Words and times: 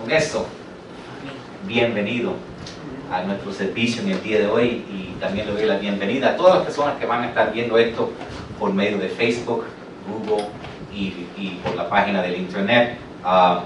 Con 0.00 0.10
eso, 0.10 0.46
bienvenido 1.66 2.32
a 3.12 3.22
nuestro 3.22 3.52
servicio 3.52 4.02
en 4.02 4.12
el 4.12 4.22
día 4.22 4.38
de 4.38 4.46
hoy 4.46 4.82
y 4.90 5.14
también 5.20 5.46
le 5.46 5.52
doy 5.52 5.66
la 5.66 5.76
bienvenida 5.76 6.30
a 6.30 6.36
todas 6.36 6.54
las 6.54 6.64
personas 6.64 6.98
que 6.98 7.04
van 7.04 7.24
a 7.24 7.26
estar 7.28 7.52
viendo 7.52 7.76
esto 7.76 8.10
por 8.58 8.72
medio 8.72 8.96
de 8.96 9.08
Facebook, 9.08 9.64
Google 10.08 10.46
y, 10.94 11.26
y 11.36 11.60
por 11.62 11.74
la 11.74 11.90
página 11.90 12.22
del 12.22 12.36
Internet. 12.36 12.96
Ah, 13.22 13.64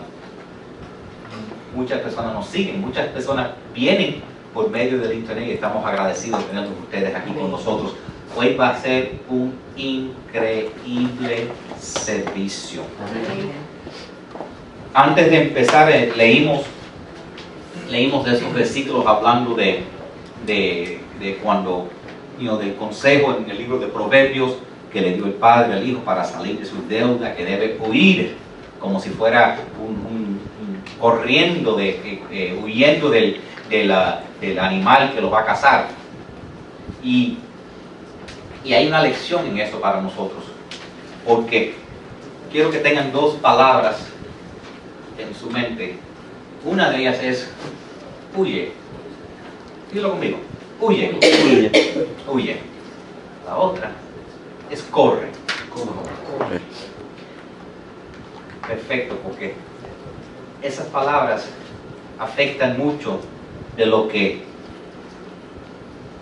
muchas 1.72 2.00
personas 2.00 2.34
nos 2.34 2.46
siguen, 2.46 2.80
muchas 2.80 3.06
personas 3.08 3.50
vienen 3.72 4.20
por 4.52 4.70
medio 4.70 4.98
del 4.98 5.18
Internet 5.18 5.46
y 5.46 5.52
estamos 5.52 5.86
agradecidos 5.86 6.40
de 6.40 6.46
tenerlos 6.46 6.72
ustedes 6.82 7.14
aquí 7.14 7.32
con 7.32 7.52
nosotros. 7.52 7.94
Hoy 8.36 8.54
va 8.56 8.70
a 8.70 8.80
ser 8.80 9.20
un 9.28 9.54
increíble 9.76 11.46
servicio. 11.78 12.82
Antes 14.96 15.28
de 15.28 15.42
empezar, 15.42 15.90
eh, 15.90 16.12
leímos, 16.16 16.60
leímos 17.90 18.24
de 18.24 18.36
esos 18.36 18.54
versículos 18.54 19.04
hablando 19.04 19.56
de, 19.56 19.82
de, 20.46 21.38
cuando, 21.42 21.88
you 22.38 22.46
know, 22.46 22.56
del 22.56 22.76
consejo 22.76 23.36
en 23.36 23.50
el 23.50 23.58
libro 23.58 23.80
de 23.80 23.88
Proverbios 23.88 24.54
que 24.92 25.00
le 25.00 25.14
dio 25.14 25.26
el 25.26 25.32
padre 25.32 25.72
al 25.72 25.88
hijo 25.88 25.98
para 26.04 26.22
salir 26.22 26.60
de 26.60 26.64
sus 26.64 26.88
deudas, 26.88 27.34
que 27.34 27.44
debe 27.44 27.76
huir 27.84 28.36
como 28.78 29.00
si 29.00 29.10
fuera 29.10 29.58
corriendo, 31.00 31.74
de, 31.74 31.88
eh, 31.88 32.22
eh, 32.30 32.60
huyendo 32.62 33.10
del, 33.10 33.40
del 33.68 34.58
animal 34.60 35.12
que 35.12 35.20
lo 35.20 35.28
va 35.28 35.40
a 35.40 35.44
cazar. 35.44 35.88
Y, 37.02 37.38
y 38.64 38.72
hay 38.72 38.86
una 38.86 39.02
lección 39.02 39.44
en 39.48 39.58
eso 39.58 39.80
para 39.80 40.00
nosotros, 40.00 40.44
porque 41.26 41.74
quiero 42.52 42.70
que 42.70 42.78
tengan 42.78 43.10
dos 43.10 43.34
palabras 43.34 44.13
en 45.18 45.34
su 45.34 45.50
mente. 45.50 45.96
Una 46.64 46.90
de 46.90 46.98
ellas 46.98 47.22
es 47.22 47.48
huye. 48.36 48.72
Dilo 49.92 50.10
conmigo. 50.10 50.38
Huye. 50.80 51.18
Huye. 52.28 52.58
La 53.46 53.56
otra 53.56 53.92
es 54.70 54.82
corre. 54.82 55.28
Perfecto, 58.66 59.18
porque 59.22 59.54
esas 60.62 60.86
palabras 60.86 61.46
afectan 62.18 62.78
mucho 62.78 63.20
de 63.76 63.86
lo 63.86 64.08
que 64.08 64.42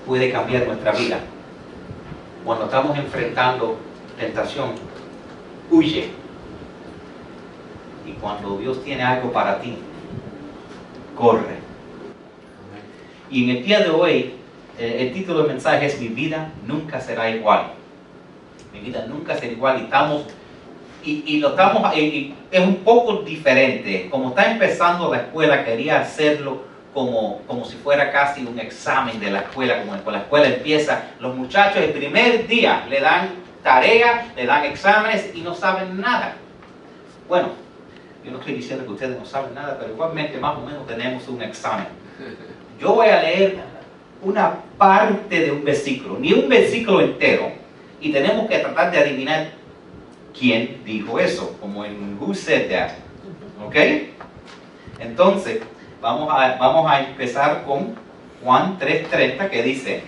puede 0.06 0.32
cambiar 0.32 0.66
nuestra 0.66 0.92
vida. 0.92 1.20
Cuando 2.44 2.64
estamos 2.64 2.98
enfrentando 2.98 3.76
tentación, 4.18 4.72
huye. 5.70 6.21
Y 8.12 8.20
cuando 8.20 8.58
Dios 8.58 8.84
tiene 8.84 9.02
algo 9.02 9.32
para 9.32 9.60
ti, 9.60 9.74
corre. 11.16 11.62
Y 13.30 13.44
en 13.44 13.56
el 13.56 13.64
día 13.64 13.80
de 13.80 13.90
hoy, 13.90 14.34
eh, 14.78 14.96
el 15.00 15.12
título 15.12 15.38
del 15.38 15.48
mensaje 15.48 15.86
es 15.86 15.98
Mi 15.98 16.08
vida 16.08 16.52
nunca 16.66 17.00
será 17.00 17.30
igual. 17.30 17.72
Mi 18.72 18.80
vida 18.80 19.06
nunca 19.08 19.34
será 19.34 19.52
igual. 19.52 19.80
Y 19.80 19.84
estamos, 19.84 20.24
y, 21.02 21.38
lo 21.38 21.50
estamos, 21.50 21.92
es 21.94 22.60
un 22.60 22.76
poco 22.76 23.22
diferente. 23.22 24.08
Como 24.10 24.30
está 24.30 24.52
empezando 24.52 25.10
la 25.10 25.18
escuela, 25.18 25.64
quería 25.64 26.00
hacerlo 26.00 26.62
como, 26.92 27.40
como 27.46 27.64
si 27.64 27.76
fuera 27.76 28.12
casi 28.12 28.44
un 28.44 28.58
examen 28.58 29.18
de 29.18 29.30
la 29.30 29.40
escuela, 29.40 29.80
como 29.80 30.10
la 30.10 30.18
escuela 30.18 30.48
empieza. 30.48 31.04
Los 31.18 31.34
muchachos 31.34 31.82
el 31.82 31.92
primer 31.92 32.46
día 32.46 32.84
le 32.90 33.00
dan 33.00 33.30
tarea, 33.62 34.32
le 34.36 34.44
dan 34.44 34.64
exámenes 34.64 35.30
y 35.34 35.40
no 35.40 35.54
saben 35.54 35.98
nada. 35.98 36.34
Bueno, 37.28 37.61
yo 38.24 38.30
no 38.30 38.38
estoy 38.38 38.54
diciendo 38.54 38.84
que 38.84 38.92
ustedes 38.92 39.18
no 39.18 39.26
saben 39.26 39.54
nada, 39.54 39.78
pero 39.78 39.92
igualmente 39.92 40.38
más 40.38 40.56
o 40.56 40.60
menos 40.60 40.86
tenemos 40.86 41.26
un 41.28 41.42
examen. 41.42 41.86
Yo 42.80 42.94
voy 42.94 43.08
a 43.08 43.22
leer 43.22 43.58
una 44.22 44.58
parte 44.78 45.40
de 45.40 45.50
un 45.50 45.64
versículo, 45.64 46.18
ni 46.18 46.32
un 46.32 46.48
versículo 46.48 47.00
entero, 47.00 47.50
y 48.00 48.12
tenemos 48.12 48.48
que 48.48 48.58
tratar 48.58 48.90
de 48.90 48.98
adivinar 48.98 49.50
quién 50.38 50.82
dijo 50.84 51.18
eso, 51.18 51.56
como 51.60 51.84
en 51.84 52.16
Who 52.20 52.34
Said 52.34 52.70
That. 52.70 52.92
¿Ok? 53.64 53.76
Entonces, 55.00 55.60
vamos 56.00 56.28
a, 56.30 56.56
vamos 56.56 56.90
a 56.90 57.00
empezar 57.00 57.64
con 57.64 57.94
Juan 58.42 58.78
3:30 58.78 59.50
que 59.50 59.62
dice, 59.62 60.02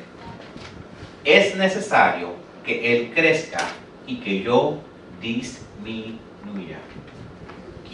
es 1.24 1.56
necesario 1.56 2.34
que 2.64 2.96
Él 2.96 3.12
crezca 3.14 3.60
y 4.06 4.16
que 4.16 4.42
yo 4.42 4.78
disminuya. 5.20 6.78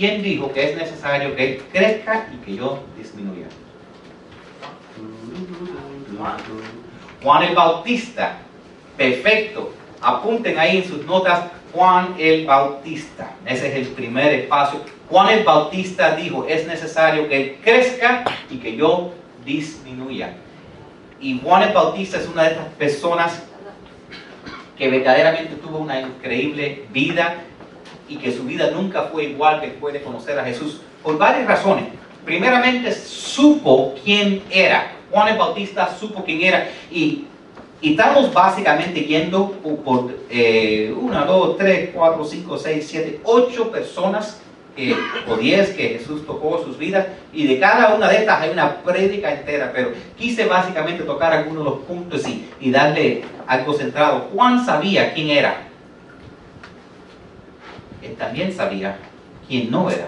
¿Quién 0.01 0.23
dijo 0.23 0.51
que 0.51 0.71
es 0.71 0.79
necesario 0.79 1.37
que 1.37 1.45
Él 1.45 1.63
crezca 1.71 2.27
y 2.33 2.39
que 2.39 2.57
yo 2.57 2.83
disminuya? 2.97 3.49
Juan 7.23 7.43
el 7.43 7.55
Bautista. 7.55 8.39
Perfecto. 8.97 9.75
Apunten 10.01 10.59
ahí 10.59 10.79
en 10.79 10.85
sus 10.85 11.05
notas 11.05 11.51
Juan 11.75 12.15
el 12.19 12.47
Bautista. 12.47 13.33
Ese 13.45 13.69
es 13.69 13.75
el 13.75 13.89
primer 13.89 14.33
espacio. 14.33 14.81
Juan 15.11 15.29
el 15.29 15.45
Bautista 15.45 16.17
dijo, 16.17 16.47
es 16.47 16.67
necesario 16.67 17.29
que 17.29 17.37
él 17.37 17.59
crezca 17.63 18.25
y 18.49 18.57
que 18.57 18.77
yo 18.77 19.13
disminuya. 19.45 20.33
Y 21.21 21.39
Juan 21.45 21.65
el 21.65 21.75
Bautista 21.75 22.17
es 22.17 22.27
una 22.27 22.45
de 22.45 22.53
estas 22.53 22.69
personas 22.69 23.43
que 24.79 24.89
verdaderamente 24.89 25.57
tuvo 25.57 25.77
una 25.77 26.01
increíble 26.01 26.87
vida 26.91 27.45
y 28.11 28.17
que 28.17 28.31
su 28.33 28.43
vida 28.45 28.71
nunca 28.73 29.05
fue 29.05 29.25
igual 29.25 29.61
después 29.63 29.95
de 29.95 30.03
conocer 30.03 30.39
a 30.39 30.45
Jesús 30.45 30.81
por 31.03 31.17
varias 31.17 31.47
razones. 31.47 31.85
Primeramente 32.25 32.93
supo 32.93 33.95
quién 34.05 34.43
era. 34.51 34.93
Juan 35.11 35.29
el 35.29 35.39
Bautista 35.39 35.89
supo 35.99 36.23
quién 36.25 36.43
era 36.43 36.69
y, 36.91 37.25
y 37.81 37.93
estamos 37.93 38.33
básicamente 38.35 39.01
yendo 39.01 39.53
por, 39.85 40.13
eh, 40.29 40.95
una, 41.01 41.25
dos, 41.25 41.57
tres, 41.57 41.91
cuatro, 41.95 42.25
cinco, 42.25 42.59
seis, 42.59 42.87
siete, 42.89 43.21
ocho 43.25 43.71
personas 43.71 44.41
que- 44.77 44.95
o 45.29 45.37
diez 45.37 45.71
que 45.71 45.89
Jesús 45.99 46.27
tocó 46.27 46.63
sus 46.65 46.77
vidas 46.79 47.07
y 47.33 47.47
de 47.47 47.59
cada 47.59 47.95
una 47.95 48.09
de 48.09 48.19
estas 48.19 48.41
hay 48.43 48.51
una 48.51 48.77
prédica 48.83 49.33
entera, 49.33 49.73
pero 49.75 49.93
quise 50.19 50.45
básicamente 50.47 51.03
tocar 51.05 51.33
algunos 51.33 51.65
de 51.65 51.71
los 51.71 51.79
puntos 51.81 52.27
y, 52.29 52.49
y 52.61 52.71
darle 52.71 53.23
algo 53.47 53.73
centrado. 53.73 54.29
Juan 54.35 54.65
sabía 54.65 55.13
quién 55.15 55.31
era. 55.31 55.67
También 58.21 58.53
sabía 58.53 58.99
quién 59.49 59.71
no 59.71 59.89
era. 59.89 60.07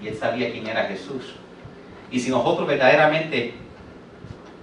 Y 0.00 0.06
él 0.06 0.16
sabía 0.16 0.52
quién 0.52 0.68
era 0.68 0.84
Jesús. 0.84 1.34
Y 2.12 2.20
si 2.20 2.30
nosotros 2.30 2.68
verdaderamente 2.68 3.54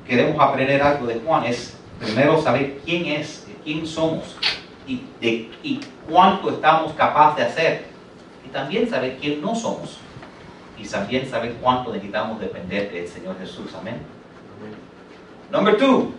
queremos 0.08 0.40
aprender 0.40 0.82
algo 0.82 1.06
de 1.06 1.16
Juan, 1.16 1.44
es 1.44 1.78
primero 2.00 2.42
saber 2.42 2.80
quién 2.86 3.08
es, 3.08 3.46
quién 3.66 3.86
somos 3.86 4.38
y, 4.88 5.02
de, 5.20 5.52
y 5.64 5.82
cuánto 6.10 6.50
estamos 6.50 6.94
capaces 6.94 7.36
de 7.36 7.44
hacer. 7.44 7.86
Y 8.46 8.50
también 8.50 8.90
saber 8.90 9.18
quién 9.20 9.42
no 9.42 9.54
somos. 9.54 9.98
Y 10.80 10.88
también 10.88 11.30
saber 11.30 11.56
cuánto 11.62 11.92
necesitamos 11.92 12.40
depender 12.40 12.90
del 12.90 13.08
Señor 13.10 13.38
Jesús. 13.38 13.74
Amén. 13.78 13.98
Number 15.52 15.78
two. 15.78 16.14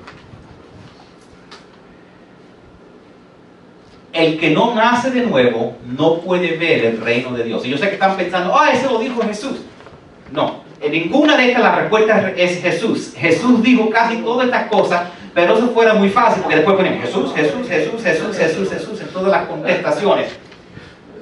El 4.17 4.39
que 4.39 4.51
no 4.51 4.75
nace 4.75 5.11
de 5.11 5.23
nuevo 5.27 5.77
no 5.87 6.21
puede 6.21 6.57
ver 6.57 6.85
el 6.87 7.01
reino 7.01 7.33
de 7.33 7.45
Dios. 7.45 7.67
Y 7.67 7.71
yo 7.71 7.77
sé 7.79 7.89
que 7.89 7.95
están 7.95 8.17
pensando, 8.17 8.57
ah, 8.59 8.71
eso 8.73 8.93
lo 8.93 8.99
dijo 8.99 9.21
Jesús. 9.23 9.59
No, 10.33 10.61
en 10.81 10.93
ninguna 10.93 11.37
de 11.37 11.49
estas 11.49 11.63
la 11.63 11.75
respuesta 11.77 12.33
es 12.37 12.63
Jesús. 12.63 13.13
Jesús 13.17 13.63
dijo 13.63 13.91
casi 13.91 14.17
todas 14.19 14.47
estas 14.47 14.69
cosas, 14.69 15.03
pero 15.35 15.59
eso 15.59 15.69
fuera 15.69 15.93
muy 15.95 16.09
fácil, 16.09 16.43
porque 16.43 16.57
después 16.57 16.77
ponemos 16.77 17.03
Jesús, 17.05 17.33
Jesús, 17.35 17.69
Jesús, 17.69 18.03
Jesús, 18.03 18.37
Jesús, 18.39 18.71
Jesús 18.71 19.01
en 19.03 19.09
todas 19.09 19.31
las 19.31 19.47
contestaciones. 19.47 20.29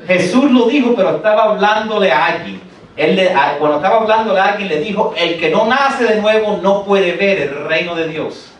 Jesús 0.07 0.51
lo 0.53 0.67
dijo, 0.69 0.95
pero 0.95 1.17
estaba 1.17 1.45
hablándole 1.45 2.13
a 2.13 2.27
alguien. 2.27 2.61
Él 2.97 3.17
le- 3.17 3.33
cuando 3.59 3.79
estaba 3.79 3.97
hablándole 4.03 4.39
a 4.39 4.45
alguien, 4.53 4.69
le 4.69 4.79
dijo, 4.81 5.13
el 5.17 5.37
que 5.41 5.51
no 5.51 5.67
nace 5.67 6.05
de 6.05 6.21
nuevo 6.21 6.61
no 6.63 6.85
puede 6.85 7.13
ver 7.17 7.41
el 7.41 7.65
reino 7.67 7.97
de 7.97 8.07
Dios. 8.09 8.53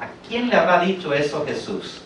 ¿A 0.00 0.06
quién 0.28 0.50
le 0.50 0.56
habrá 0.56 0.80
dicho 0.80 1.14
eso 1.14 1.44
Jesús? 1.46 2.01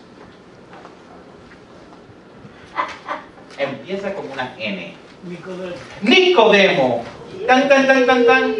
Empieza 3.58 4.12
con 4.14 4.30
una 4.30 4.54
N. 4.58 4.94
Nicodemo. 6.02 7.04
Tan, 7.46 7.68
tan, 7.68 7.86
tan, 7.86 8.06
tan, 8.06 8.26
tan. 8.26 8.54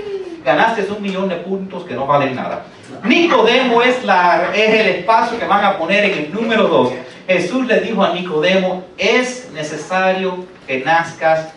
Ganaste 0.44 0.86
un 0.92 1.02
millón 1.02 1.28
de 1.28 1.36
puntos 1.36 1.84
que 1.84 1.94
no 1.94 2.06
valen 2.06 2.34
nada. 2.34 2.64
Nicodemo 3.04 3.82
es, 3.82 4.04
la, 4.04 4.52
es 4.54 4.80
el 4.80 4.86
espacio 4.96 5.38
que 5.38 5.44
van 5.44 5.64
a 5.64 5.76
poner 5.76 6.04
en 6.04 6.18
el 6.18 6.32
número 6.32 6.68
2. 6.68 6.92
Jesús 7.26 7.66
le 7.66 7.80
dijo 7.80 8.02
a 8.04 8.12
Nicodemo, 8.12 8.84
es 8.96 9.50
necesario 9.52 10.46
que 10.66 10.80
nazcas 10.80 11.48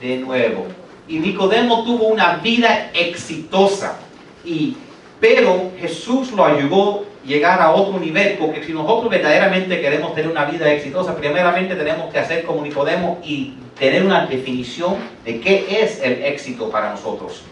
de 0.00 0.18
nuevo. 0.18 0.66
Y 1.08 1.18
Nicodemo 1.18 1.84
tuvo 1.84 2.08
una 2.08 2.36
vida 2.36 2.90
exitosa. 2.92 3.96
Y, 4.44 4.76
pero 5.20 5.70
Jesús 5.80 6.32
lo 6.32 6.44
ayudó 6.44 7.04
llegar 7.26 7.60
a 7.60 7.72
otro 7.72 7.98
nivel, 7.98 8.36
porque 8.38 8.62
si 8.62 8.72
nosotros 8.72 9.10
verdaderamente 9.10 9.80
queremos 9.80 10.14
tener 10.14 10.30
una 10.30 10.44
vida 10.44 10.72
exitosa, 10.72 11.16
primeramente 11.16 11.74
tenemos 11.74 12.12
que 12.12 12.18
hacer 12.18 12.44
como 12.44 12.62
Nicodemo 12.62 13.18
y 13.22 13.54
tener 13.78 14.04
una 14.04 14.26
definición 14.26 14.94
de 15.24 15.40
qué 15.40 15.66
es 15.82 16.00
el 16.02 16.24
éxito 16.24 16.70
para 16.70 16.90
nosotros. 16.90 17.42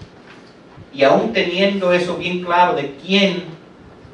Y 0.93 1.03
aún 1.03 1.33
teniendo 1.33 1.93
eso 1.93 2.17
bien 2.17 2.45
claro 2.45 2.75
de 2.75 2.95
quién, 3.05 3.45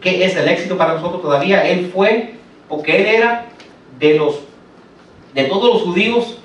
qué 0.01 0.25
es 0.25 0.35
el 0.35 0.49
éxito 0.49 0.79
para 0.79 0.95
nosotros, 0.95 1.21
todavía 1.21 1.69
él 1.69 1.91
fue, 1.93 2.35
porque 2.69 2.97
él 2.97 3.07
era 3.07 3.47
de 3.99 4.17
los, 4.17 4.41
de 5.35 5.45
todos 5.45 5.75
los 5.75 5.83
judíos, 5.83 6.39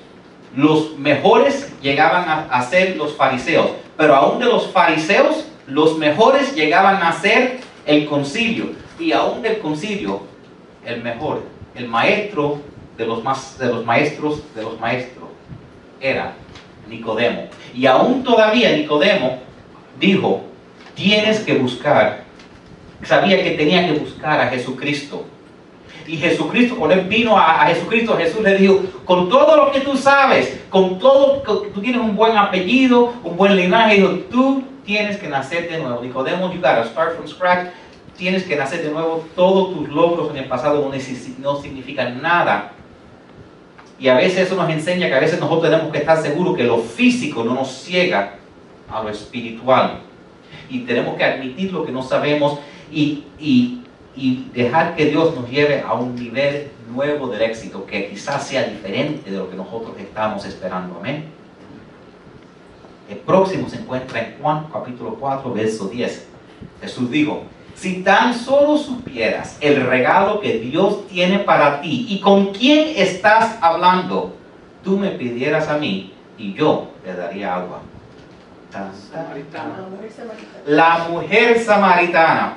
los 0.54 0.98
mejores 0.98 1.72
llegaban 1.80 2.28
a, 2.28 2.48
a 2.50 2.62
ser 2.62 2.96
los 2.96 3.14
fariseos, 3.14 3.70
pero 3.96 4.14
aún 4.14 4.38
de 4.38 4.44
los 4.46 4.66
fariseos, 4.68 5.46
los 5.66 5.96
mejores 5.96 6.54
llegaban 6.54 7.02
a 7.02 7.12
ser 7.12 7.58
el 7.86 8.06
concilio 8.06 8.85
y 8.98 9.12
aún 9.12 9.42
del 9.42 9.58
concilio, 9.58 10.22
el 10.84 11.02
mejor, 11.02 11.42
el 11.74 11.88
maestro 11.88 12.60
de 12.96 13.06
los, 13.06 13.22
más, 13.22 13.58
de 13.58 13.66
los 13.66 13.84
maestros 13.84 14.42
de 14.54 14.62
los 14.62 14.80
maestros, 14.80 15.28
era 16.00 16.34
Nicodemo. 16.88 17.48
Y 17.74 17.86
aún 17.86 18.22
todavía 18.22 18.72
Nicodemo 18.72 19.38
dijo, 19.98 20.44
tienes 20.94 21.40
que 21.40 21.54
buscar, 21.54 22.24
sabía 23.02 23.42
que 23.42 23.50
tenía 23.52 23.86
que 23.86 23.98
buscar 23.98 24.40
a 24.40 24.48
Jesucristo. 24.48 25.24
Y 26.06 26.16
Jesucristo, 26.18 26.76
cuando 26.76 26.94
él 26.94 27.08
vino 27.08 27.36
a, 27.36 27.66
Jesucristo, 27.66 28.16
Jesús 28.16 28.40
le 28.40 28.56
dijo, 28.56 28.80
con 29.04 29.28
todo 29.28 29.56
lo 29.56 29.72
que 29.72 29.80
tú 29.80 29.96
sabes, 29.96 30.60
con 30.70 30.98
todo, 31.00 31.42
tú 31.74 31.80
tienes 31.80 32.00
un 32.00 32.14
buen 32.14 32.36
apellido, 32.36 33.12
un 33.24 33.36
buen 33.36 33.56
linaje, 33.56 33.96
dijo, 33.96 34.10
tú 34.30 34.62
tienes 34.84 35.16
que 35.16 35.26
nacer 35.26 35.68
de 35.68 35.78
nuevo. 35.78 36.00
Nicodemo, 36.00 36.52
you 36.52 36.60
gotta 36.60 36.84
start 36.84 37.16
from 37.16 37.26
scratch 37.26 37.72
tienes 38.16 38.44
que 38.44 38.56
nacer 38.56 38.82
de 38.82 38.90
nuevo, 38.90 39.26
todos 39.34 39.74
tus 39.74 39.88
logros 39.88 40.30
en 40.30 40.38
el 40.38 40.44
pasado 40.46 40.90
no, 41.38 41.56
significan 41.60 42.22
nada. 42.22 42.72
Y 43.98 44.08
a 44.08 44.14
veces 44.14 44.46
eso 44.46 44.56
nos 44.56 44.68
enseña 44.70 45.08
que 45.08 45.14
a 45.14 45.20
veces 45.20 45.40
nosotros 45.40 45.70
tenemos 45.70 45.92
que 45.92 45.98
estar 45.98 46.20
seguros 46.20 46.56
que 46.56 46.64
lo 46.64 46.78
físico 46.78 47.44
no 47.44 47.54
nos 47.54 47.68
ciega 47.68 48.34
a 48.90 49.02
lo 49.02 49.08
espiritual. 49.08 50.00
Y 50.68 50.80
tenemos 50.80 51.16
que 51.16 51.24
admitir 51.24 51.72
lo 51.72 51.84
que 51.84 51.92
no 51.92 52.02
sabemos 52.02 52.58
y, 52.90 53.24
y, 53.38 53.82
y 54.14 54.48
dejar 54.52 54.96
que 54.96 55.06
Dios 55.06 55.34
nos 55.34 55.48
lleve 55.48 55.80
a 55.80 55.94
un 55.94 56.14
nivel 56.14 56.70
nuevo 56.92 57.28
del 57.28 57.42
éxito 57.42 57.86
que 57.86 58.08
quizás 58.08 58.46
sea 58.46 58.64
diferente 58.64 59.30
de 59.30 59.38
lo 59.38 59.48
que 59.50 59.56
nosotros 59.56 59.94
estamos 59.98 60.44
esperando. 60.44 60.96
Amén. 60.98 61.26
El 63.08 63.18
próximo 63.18 63.68
se 63.68 63.76
encuentra 63.76 64.20
en 64.20 64.42
Juan 64.42 64.66
capítulo 64.72 65.14
4, 65.14 65.52
verso 65.52 65.88
10. 65.88 66.26
Jesús 66.80 67.10
dijo, 67.10 67.44
si 67.76 68.02
tan 68.02 68.34
solo 68.34 68.78
supieras 68.78 69.58
el 69.60 69.86
regalo 69.86 70.40
que 70.40 70.58
Dios 70.58 71.06
tiene 71.08 71.40
para 71.40 71.82
ti 71.82 72.06
y 72.08 72.20
con 72.20 72.46
quién 72.46 72.94
estás 72.96 73.58
hablando, 73.60 74.34
tú 74.82 74.96
me 74.96 75.10
pidieras 75.10 75.68
a 75.68 75.76
mí 75.76 76.12
y 76.38 76.54
yo 76.54 76.90
te 77.04 77.14
daría 77.14 77.54
agua. 77.54 77.80
La 80.66 81.06
mujer 81.10 81.60
samaritana. 81.60 82.54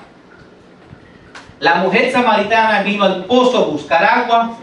La 1.60 1.76
mujer 1.76 2.12
samaritana 2.12 2.84
vino 2.84 3.04
al 3.04 3.26
pozo 3.26 3.58
a 3.58 3.66
buscar 3.66 4.04
agua. 4.04 4.58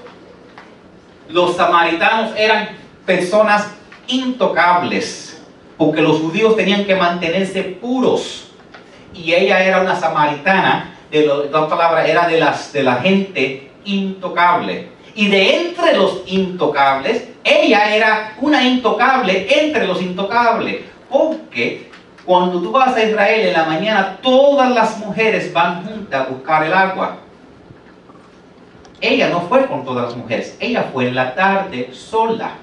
Los 1.28 1.56
samaritanos 1.56 2.32
eran 2.36 2.68
personas 3.04 3.68
intocables, 4.06 5.42
porque 5.76 6.00
los 6.00 6.20
judíos 6.20 6.56
tenían 6.56 6.86
que 6.86 6.94
mantenerse 6.94 7.62
puros 7.62 8.45
y 9.16 9.32
ella 9.32 9.64
era 9.64 9.80
una 9.80 9.96
samaritana, 9.96 10.94
de 11.10 11.26
la 11.50 11.68
palabra 11.68 12.06
era 12.06 12.28
de, 12.28 12.38
las, 12.38 12.72
de 12.72 12.82
la 12.82 12.96
gente 12.96 13.70
intocable. 13.84 14.88
Y 15.14 15.28
de 15.28 15.56
entre 15.56 15.96
los 15.96 16.22
intocables, 16.26 17.28
ella 17.42 17.94
era 17.94 18.34
una 18.40 18.62
intocable 18.62 19.46
entre 19.48 19.86
los 19.86 20.02
intocables. 20.02 20.82
Porque 21.08 21.90
cuando 22.24 22.60
tú 22.60 22.70
vas 22.72 22.94
a 22.96 23.02
Israel 23.02 23.46
en 23.46 23.52
la 23.52 23.64
mañana, 23.64 24.18
todas 24.20 24.70
las 24.72 24.98
mujeres 24.98 25.52
van 25.52 25.84
juntas 25.84 26.26
a 26.26 26.30
buscar 26.30 26.64
el 26.64 26.72
agua. 26.72 27.16
Ella 29.00 29.28
no 29.28 29.42
fue 29.42 29.66
con 29.66 29.84
todas 29.84 30.06
las 30.06 30.16
mujeres, 30.16 30.56
ella 30.58 30.90
fue 30.92 31.08
en 31.08 31.14
la 31.14 31.34
tarde 31.34 31.90
sola. 31.92 32.54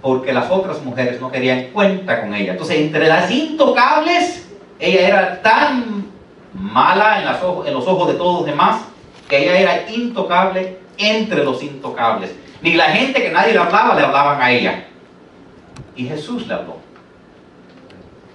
Porque 0.00 0.32
las 0.32 0.50
otras 0.50 0.82
mujeres 0.82 1.20
no 1.20 1.30
querían 1.30 1.64
cuenta 1.72 2.22
con 2.22 2.34
ella. 2.34 2.52
Entonces, 2.52 2.78
entre 2.78 3.06
las 3.06 3.30
intocables, 3.30 4.49
ella 4.80 5.08
era 5.08 5.42
tan 5.42 6.06
mala 6.54 7.20
en, 7.20 7.74
los 7.74 7.86
ojos 7.86 8.08
de 8.08 8.14
todos 8.14 8.40
los 8.40 8.46
demás 8.46 8.82
que 9.28 9.42
ella 9.42 9.58
era 9.58 9.90
intocable 9.90 10.78
entre 10.98 11.44
los 11.44 11.62
intocables. 11.62 12.34
Ni 12.62 12.74
la 12.74 12.84
gente 12.84 13.22
que 13.22 13.30
nadie 13.30 13.52
le 13.52 13.58
hablaba 13.58 13.94
le 13.94 14.02
hablaban 14.02 14.40
a 14.40 14.50
ella. 14.50 14.86
Y 15.94 16.06
Jesús 16.06 16.46
le 16.46 16.54
habló. 16.54 16.76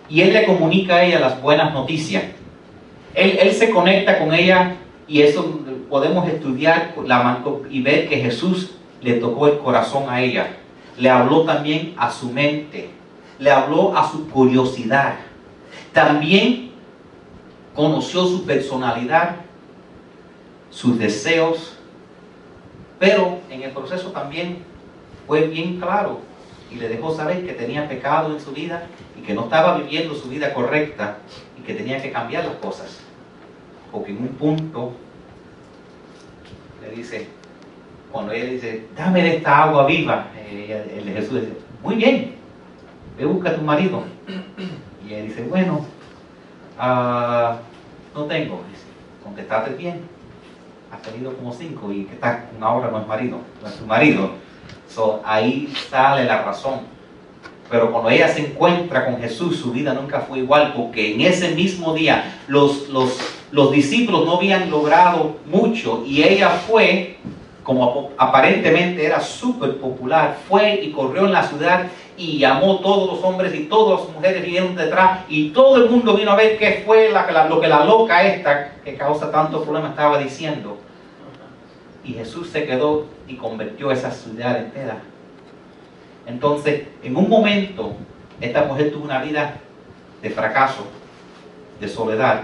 Y 0.08 0.22
Él 0.22 0.34
le 0.34 0.46
comunica 0.46 0.96
a 0.96 1.04
ella 1.04 1.20
las 1.20 1.42
buenas 1.42 1.74
noticias. 1.74 2.24
Él, 3.14 3.38
él 3.40 3.52
se 3.54 3.72
conecta 3.72 4.20
con 4.20 4.34
ella 4.34 4.76
y 5.08 5.22
eso 5.22 5.62
podemos 5.90 6.28
estudiar 6.28 6.94
la, 7.06 7.40
y 7.70 7.82
ver 7.82 8.10
que 8.10 8.18
Jesús 8.18 8.72
le 9.02 9.14
tocó 9.14 9.48
el 9.48 9.60
corazón 9.60 10.10
a 10.10 10.22
ella. 10.22 10.48
Le 10.98 11.10
habló 11.10 11.44
también 11.44 11.94
a 11.98 12.12
su 12.12 12.32
mente. 12.32 12.90
Le 13.40 13.52
habló 13.52 13.96
a 13.96 14.10
su 14.10 14.30
curiosidad. 14.30 15.16
También 15.96 16.72
conoció 17.74 18.26
su 18.26 18.46
personalidad, 18.46 19.38
sus 20.70 21.00
deseos, 21.00 21.78
pero 23.00 23.40
en 23.50 23.64
el 23.64 23.72
proceso 23.72 24.12
también 24.12 24.58
fue 25.26 25.48
bien 25.48 25.80
claro 25.80 26.20
y 26.70 26.76
le 26.76 26.90
dejó 26.90 27.16
saber 27.16 27.46
que 27.46 27.54
tenía 27.54 27.88
pecado 27.88 28.34
en 28.34 28.42
su 28.42 28.52
vida 28.52 28.88
y 29.18 29.22
que 29.22 29.34
no 29.34 29.46
estaba 29.46 29.78
viviendo 29.78 30.14
su 30.16 30.28
vida 30.28 30.54
correcta 30.54 31.20
y 31.58 31.62
que 31.62 31.74
tenía 31.74 32.02
que 32.02 32.12
cambiar 32.12 32.44
las 32.44 32.56
cosas. 32.56 33.00
Porque 33.90 34.12
en 34.12 34.18
un 34.18 34.28
punto 34.28 34.92
le 36.82 36.94
dice, 36.94 37.30
cuando 38.12 38.34
ella 38.34 38.52
dice, 38.52 38.88
dame 38.98 39.22
de 39.22 39.38
esta 39.38 39.64
agua 39.64 39.86
viva, 39.86 40.28
eh, 40.36 40.98
el 40.98 41.14
Jesús 41.14 41.40
dice, 41.40 41.54
muy 41.82 41.96
bien, 41.96 42.36
ve 43.18 43.24
busca 43.24 43.52
a 43.52 43.56
tu 43.56 43.62
marido. 43.62 44.04
Y 45.08 45.14
él 45.14 45.28
dice, 45.28 45.44
bueno, 45.44 45.86
ah, 46.80 47.58
no 48.14 48.24
tengo. 48.24 48.62
Contestate 49.24 49.76
bien. 49.76 50.02
Has 50.92 51.02
tenido 51.02 51.34
como 51.34 51.54
cinco 51.54 51.92
y 51.92 52.06
que 52.06 52.14
está 52.14 52.50
una 52.58 52.72
hora 52.72 52.90
no 52.90 53.02
es 53.02 53.08
marido, 53.08 53.40
no 53.62 53.68
es 53.68 53.76
tu 53.76 53.86
marido. 53.86 54.32
So, 54.88 55.22
ahí 55.26 55.74
sale 55.90 56.26
la 56.26 56.44
razón. 56.44 56.96
Pero 57.70 57.92
cuando 57.92 58.10
ella 58.10 58.28
se 58.28 58.46
encuentra 58.46 59.06
con 59.06 59.20
Jesús, 59.20 59.58
su 59.58 59.72
vida 59.72 59.94
nunca 59.94 60.22
fue 60.22 60.40
igual, 60.40 60.74
porque 60.76 61.14
en 61.14 61.22
ese 61.22 61.56
mismo 61.56 61.94
día 61.94 62.40
los, 62.48 62.90
los, 62.90 63.18
los 63.52 63.72
discípulos 63.72 64.26
no 64.26 64.38
habían 64.38 64.70
logrado 64.70 65.38
mucho 65.48 66.04
y 66.06 66.24
ella 66.24 66.50
fue, 66.50 67.18
como 67.64 68.12
aparentemente 68.18 69.04
era 69.04 69.20
súper 69.20 69.78
popular, 69.80 70.38
fue 70.48 70.80
y 70.84 70.92
corrió 70.92 71.26
en 71.26 71.34
la 71.34 71.44
ciudad 71.44 71.88
y 72.18 72.40
llamó 72.40 72.80
todos 72.80 73.12
los 73.12 73.24
hombres 73.24 73.54
y 73.54 73.66
todas 73.66 74.00
las 74.00 74.16
mujeres 74.16 74.44
vinieron 74.44 74.76
detrás 74.76 75.22
y 75.28 75.50
todo 75.50 75.84
el 75.84 75.90
mundo 75.90 76.16
vino 76.16 76.32
a 76.32 76.36
ver 76.36 76.58
qué 76.58 76.84
fue 76.86 77.12
lo 77.12 77.60
que 77.60 77.68
la 77.68 77.84
loca 77.84 78.24
esta 78.24 78.76
que 78.84 78.96
causa 78.96 79.32
tanto 79.32 79.64
problema 79.64 79.90
estaba 79.90 80.18
diciendo. 80.18 80.78
Y 82.04 82.14
Jesús 82.14 82.50
se 82.50 82.66
quedó 82.66 83.08
y 83.28 83.36
convirtió 83.36 83.92
esa 83.92 84.12
ciudad 84.12 84.58
entera. 84.58 85.00
Entonces, 86.28 86.84
en 87.04 87.18
un 87.18 87.30
momento, 87.30 87.96
esta 88.40 88.64
mujer 88.64 88.92
tuvo 88.92 89.06
una 89.06 89.22
vida 89.22 89.56
de 90.22 90.30
fracaso, 90.30 90.86
de 91.80 91.88
soledad, 91.88 92.44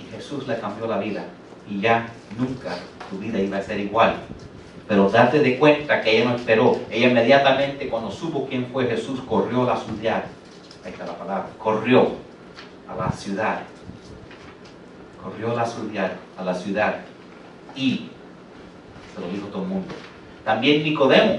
y 0.00 0.14
Jesús 0.14 0.46
le 0.48 0.58
cambió 0.58 0.86
la 0.86 0.98
vida. 0.98 1.24
Y 1.68 1.80
ya 1.80 2.08
nunca 2.36 2.76
su 3.08 3.18
vida 3.18 3.38
iba 3.38 3.58
a 3.58 3.62
ser 3.62 3.78
igual. 3.80 4.16
Pero 4.90 5.08
date 5.08 5.38
de 5.38 5.56
cuenta 5.56 6.00
que 6.00 6.16
ella 6.16 6.30
no 6.30 6.34
esperó. 6.34 6.76
Ella 6.90 7.10
inmediatamente 7.10 7.88
cuando 7.88 8.10
supo 8.10 8.48
quién 8.48 8.66
fue 8.72 8.86
Jesús, 8.86 9.20
corrió 9.20 9.62
a 9.62 9.66
la 9.66 9.76
ciudad. 9.76 10.24
Ahí 10.84 10.90
está 10.90 11.06
la 11.06 11.16
palabra. 11.16 11.46
Corrió 11.60 12.08
a 12.88 12.96
la 12.96 13.12
ciudad. 13.12 13.60
Corrió 15.22 15.52
a 15.52 15.54
la 15.54 15.64
ciudad, 15.64 16.10
a 16.36 16.42
la 16.42 16.54
ciudad. 16.56 16.96
Y 17.76 18.08
se 19.14 19.20
lo 19.20 19.28
dijo 19.28 19.46
todo 19.46 19.62
el 19.62 19.68
mundo. 19.68 19.94
También 20.44 20.82
Nicodemo. 20.82 21.38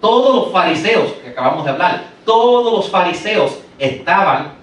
Todos 0.00 0.34
los 0.34 0.52
fariseos 0.52 1.12
que 1.12 1.28
acabamos 1.28 1.64
de 1.64 1.70
hablar, 1.70 2.06
todos 2.24 2.72
los 2.72 2.90
fariseos 2.90 3.56
estaban 3.78 4.54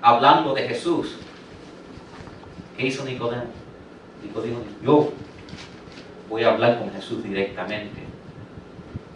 hablando 0.00 0.54
de 0.54 0.68
Jesús. 0.68 1.16
¿Qué 2.76 2.86
hizo 2.86 3.04
Nicodemo? 3.04 3.46
Nicodemo 4.22 4.60
dijo, 4.60 4.70
yo 4.84 5.23
voy 6.34 6.42
a 6.42 6.50
hablar 6.50 6.80
con 6.80 6.90
Jesús 6.90 7.22
directamente. 7.22 8.02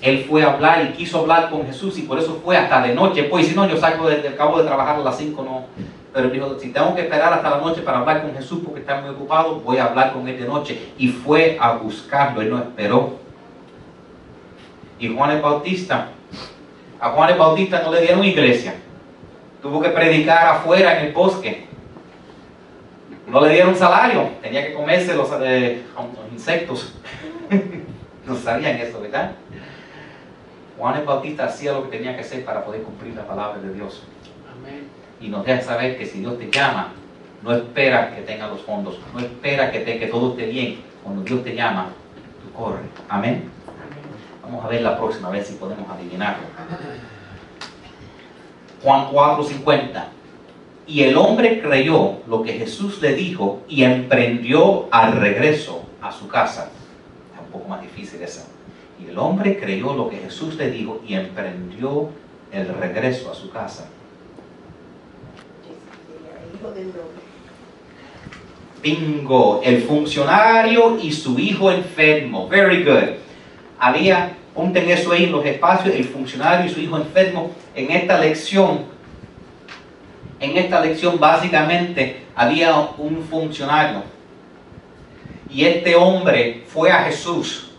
Él 0.01 0.25
fue 0.29 0.45
a 0.45 0.53
hablar 0.53 0.85
y 0.85 0.97
quiso 0.97 1.19
hablar 1.19 1.51
con 1.51 1.67
Jesús 1.67 1.99
y 1.99 2.03
por 2.03 2.17
eso 2.17 2.41
fue 2.45 2.57
hasta 2.57 2.81
de 2.81 2.95
noche. 2.95 3.25
Pues 3.25 3.49
si 3.49 3.57
no, 3.57 3.69
yo 3.69 3.77
salgo 3.77 4.09
desde 4.09 4.29
acabo 4.29 4.59
de 4.59 4.65
trabajar 4.65 4.95
a 4.95 5.01
las 5.01 5.19
5, 5.19 5.43
no. 5.43 5.65
Pero 6.15 6.31
dijo, 6.31 6.57
si 6.61 6.69
tengo 6.69 6.95
que 6.95 7.03
esperar 7.03 7.33
hasta 7.33 7.51
la 7.51 7.59
noche 7.59 7.83
para 7.83 7.99
hablar 7.99 8.23
con 8.23 8.37
Jesús 8.37 8.61
porque 8.65 8.83
está 8.83 9.01
muy 9.01 9.11
ocupado, 9.11 9.57
voy 9.57 9.79
a 9.79 9.87
hablar 9.87 10.13
con 10.13 10.29
él 10.29 10.39
de 10.39 10.47
noche. 10.47 10.93
Y 10.97 11.09
fue 11.09 11.59
a 11.61 11.73
buscarlo, 11.73 12.41
él 12.41 12.51
no 12.51 12.59
esperó. 12.59 13.17
Y 15.01 15.09
Juan 15.13 15.33
el 15.33 15.43
Bautista, 15.43 16.11
a 17.01 17.09
Juan 17.09 17.31
el 17.31 17.39
Bautista 17.39 17.83
no 17.83 17.93
le 17.93 18.03
dieron 18.03 18.25
iglesia. 18.25 18.77
Tuvo 19.61 19.83
que 19.83 19.89
predicar 19.89 20.47
afuera 20.47 21.01
en 21.01 21.07
el 21.07 21.13
bosque. 21.13 21.67
No 23.27 23.41
le 23.41 23.55
dieron 23.55 23.75
salario, 23.75 24.31
tenía 24.41 24.65
que 24.65 24.73
comerse 24.73 25.15
los, 25.15 25.29
eh, 25.43 25.83
insectos. 26.39 26.93
no 28.27 28.37
sabían 28.37 28.77
eso, 28.77 29.01
¿verdad? 29.01 29.33
Juan 30.79 31.01
el 31.01 31.05
Bautista 31.05 31.47
hacía 31.47 31.73
lo 31.73 31.85
que 31.85 31.97
tenía 31.97 32.15
que 32.15 32.21
hacer 32.21 32.45
para 32.45 32.65
poder 32.65 32.83
cumplir 32.83 33.15
la 33.15 33.27
palabra 33.27 33.61
de 33.61 33.75
Dios. 33.75 34.05
Y 35.21 35.29
nos 35.29 35.45
deja 35.45 35.61
saber 35.61 35.99
que 35.99 36.07
si 36.07 36.21
Dios 36.21 36.39
te 36.39 36.49
llama, 36.49 36.93
no 37.43 37.53
espera 37.53 38.15
que 38.15 38.23
tenga 38.23 38.47
los 38.47 38.61
fondos, 38.61 39.01
no 39.13 39.19
espera 39.19 39.73
que, 39.73 39.81
te, 39.81 39.99
que 39.99 40.07
todo 40.07 40.31
esté 40.31 40.47
bien. 40.47 40.81
Cuando 41.03 41.23
Dios 41.23 41.43
te 41.43 41.55
llama, 41.55 41.89
tú 42.45 42.53
corres. 42.57 42.87
Amén. 43.09 43.51
Vamos 44.43 44.65
a 44.65 44.69
ver 44.69 44.83
la 44.83 44.97
próxima 44.97 45.31
vez 45.31 45.49
si 45.49 45.55
podemos 45.55 45.89
adivinarlo. 45.91 46.45
Juan 48.83 49.09
4:50. 49.11 50.05
Y 50.87 51.03
el 51.03 51.17
hombre 51.17 51.61
creyó 51.61 52.19
lo 52.29 52.43
que 52.43 52.53
Jesús 52.53 53.03
le 53.03 53.15
dijo 53.15 53.63
y 53.69 53.83
emprendió 53.83 54.89
al 54.91 55.13
regreso 55.13 55.78
a 56.09 56.13
su 56.13 56.27
casa. 56.29 56.71
Es 57.35 57.41
un 57.41 57.53
poco 57.53 57.69
más 57.69 57.83
difícil 57.83 58.23
esa. 58.23 58.47
Y 59.01 59.11
el 59.11 59.19
hombre 59.19 59.59
creyó 59.59 59.95
lo 59.95 60.09
que 60.09 60.17
Jesús 60.17 60.57
le 60.57 60.71
dijo 60.71 61.01
y 61.07 61.15
emprendió 61.15 62.09
el 62.51 62.69
regreso 62.69 63.31
a 63.31 63.35
su 63.35 63.51
casa. 63.51 63.89
Bingo, 68.83 69.61
el 69.65 69.83
funcionario 69.83 70.99
y 71.01 71.13
su 71.13 71.39
hijo 71.39 71.71
enfermo. 71.71 72.49
Very 72.49 72.85
good. 72.85 73.17
Había, 73.79 74.37
punten 74.55 74.91
eso 74.91 75.13
ahí 75.13 75.25
en 75.25 75.33
los 75.33 75.45
espacios, 75.45 75.95
el 75.95 76.05
funcionario 76.05 76.67
y 76.67 76.75
su 76.75 76.81
hijo 76.81 76.97
enfermo. 76.97 77.53
En 77.75 77.91
esta 77.91 78.19
lección, 78.19 78.87
en 80.41 80.57
esta 80.57 80.81
lección 80.81 81.19
básicamente 81.21 82.25
había 82.35 82.77
un 82.99 83.23
funcionario. 83.29 84.18
Y 85.51 85.65
este 85.65 85.95
hombre 85.97 86.65
fue 86.67 86.91
a 86.91 87.05
Jesús 87.05 87.71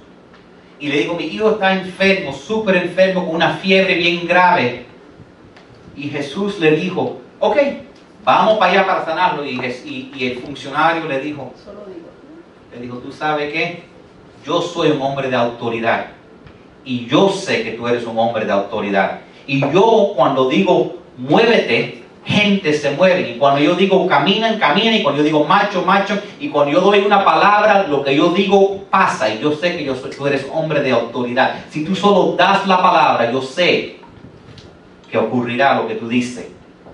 y 0.79 0.87
le 0.87 0.99
dijo, 0.99 1.15
mi 1.15 1.25
hijo 1.25 1.51
está 1.51 1.73
enfermo, 1.73 2.33
súper 2.33 2.77
enfermo, 2.77 3.25
con 3.25 3.35
una 3.35 3.55
fiebre 3.55 3.95
bien 3.95 4.25
grave. 4.25 4.85
Y 5.95 6.03
Jesús 6.09 6.59
le 6.59 6.71
dijo, 6.71 7.19
ok, 7.39 7.57
vamos 8.23 8.57
para 8.57 8.71
allá 8.71 8.85
para 8.85 9.05
sanarlo. 9.05 9.45
Y, 9.45 9.59
y, 10.15 10.27
el 10.27 10.39
funcionario 10.39 11.05
le 11.05 11.19
dijo, 11.19 11.53
le 12.73 12.81
dijo, 12.81 12.97
tú 12.99 13.11
sabes 13.11 13.51
qué, 13.51 13.83
yo 14.45 14.61
soy 14.61 14.91
un 14.91 15.01
hombre 15.01 15.29
de 15.29 15.35
autoridad. 15.35 16.07
Y 16.85 17.05
yo 17.07 17.29
sé 17.29 17.63
que 17.63 17.71
tú 17.71 17.87
eres 17.87 18.05
un 18.05 18.17
hombre 18.17 18.45
de 18.45 18.51
autoridad. 18.53 19.19
Y 19.45 19.59
yo 19.59 20.13
cuando 20.15 20.47
digo, 20.47 20.95
muévete, 21.17 22.03
gente 22.29 22.73
se 22.73 22.91
mueve. 22.91 23.31
Y 23.31 23.37
cuando 23.37 23.59
yo 23.59 23.75
digo 23.75 24.07
caminan, 24.07 24.59
caminan. 24.59 24.93
Y 24.93 25.03
cuando 25.03 25.19
yo 25.19 25.25
digo 25.25 25.43
macho, 25.43 25.83
macho. 25.83 26.17
Y 26.39 26.49
cuando 26.49 26.71
yo 26.71 26.81
doy 26.81 26.99
una 26.99 27.25
palabra, 27.25 27.87
lo 27.87 28.03
que 28.03 28.15
yo 28.15 28.29
digo 28.29 28.85
pasa. 28.89 29.33
Y 29.33 29.39
yo 29.39 29.51
sé 29.51 29.75
que 29.75 29.83
yo 29.83 29.95
soy, 29.95 30.11
tú 30.11 30.27
eres 30.27 30.47
hombre 30.53 30.81
de 30.81 30.91
autoridad. 30.91 31.65
Si 31.69 31.83
tú 31.83 31.95
solo 31.95 32.35
das 32.37 32.67
la 32.67 32.81
palabra, 32.81 33.31
yo 33.31 33.41
sé 33.41 33.97
que 35.09 35.17
ocurrirá 35.17 35.75
lo 35.75 35.87
que 35.87 35.95
tú 35.95 36.07
dices. 36.07 36.47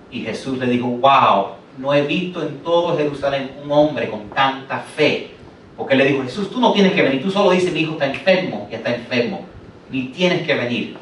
Y 0.09 0.21
Jesús 0.21 0.57
le 0.57 0.67
dijo, 0.67 0.87
wow, 0.87 1.47
no 1.77 1.93
he 1.93 2.03
visto 2.03 2.41
en 2.41 2.59
todo 2.59 2.97
Jerusalén 2.97 3.51
un 3.63 3.71
hombre 3.71 4.09
con 4.09 4.29
tanta 4.29 4.79
fe. 4.79 5.31
Porque 5.75 5.95
le 5.95 6.05
dijo, 6.05 6.23
Jesús, 6.23 6.49
tú 6.49 6.61
no 6.61 6.71
tienes 6.71 6.93
que 6.93 7.01
venir. 7.01 7.21
Tú 7.21 7.29
solo 7.29 7.51
dices, 7.51 7.73
mi 7.73 7.81
hijo 7.81 7.93
está 7.93 8.05
enfermo 8.05 8.67
y 8.71 8.75
está 8.75 8.95
enfermo. 8.95 9.45
Ni 9.91 10.03
tienes 10.07 10.47
que 10.47 10.55
venir. 10.55 10.97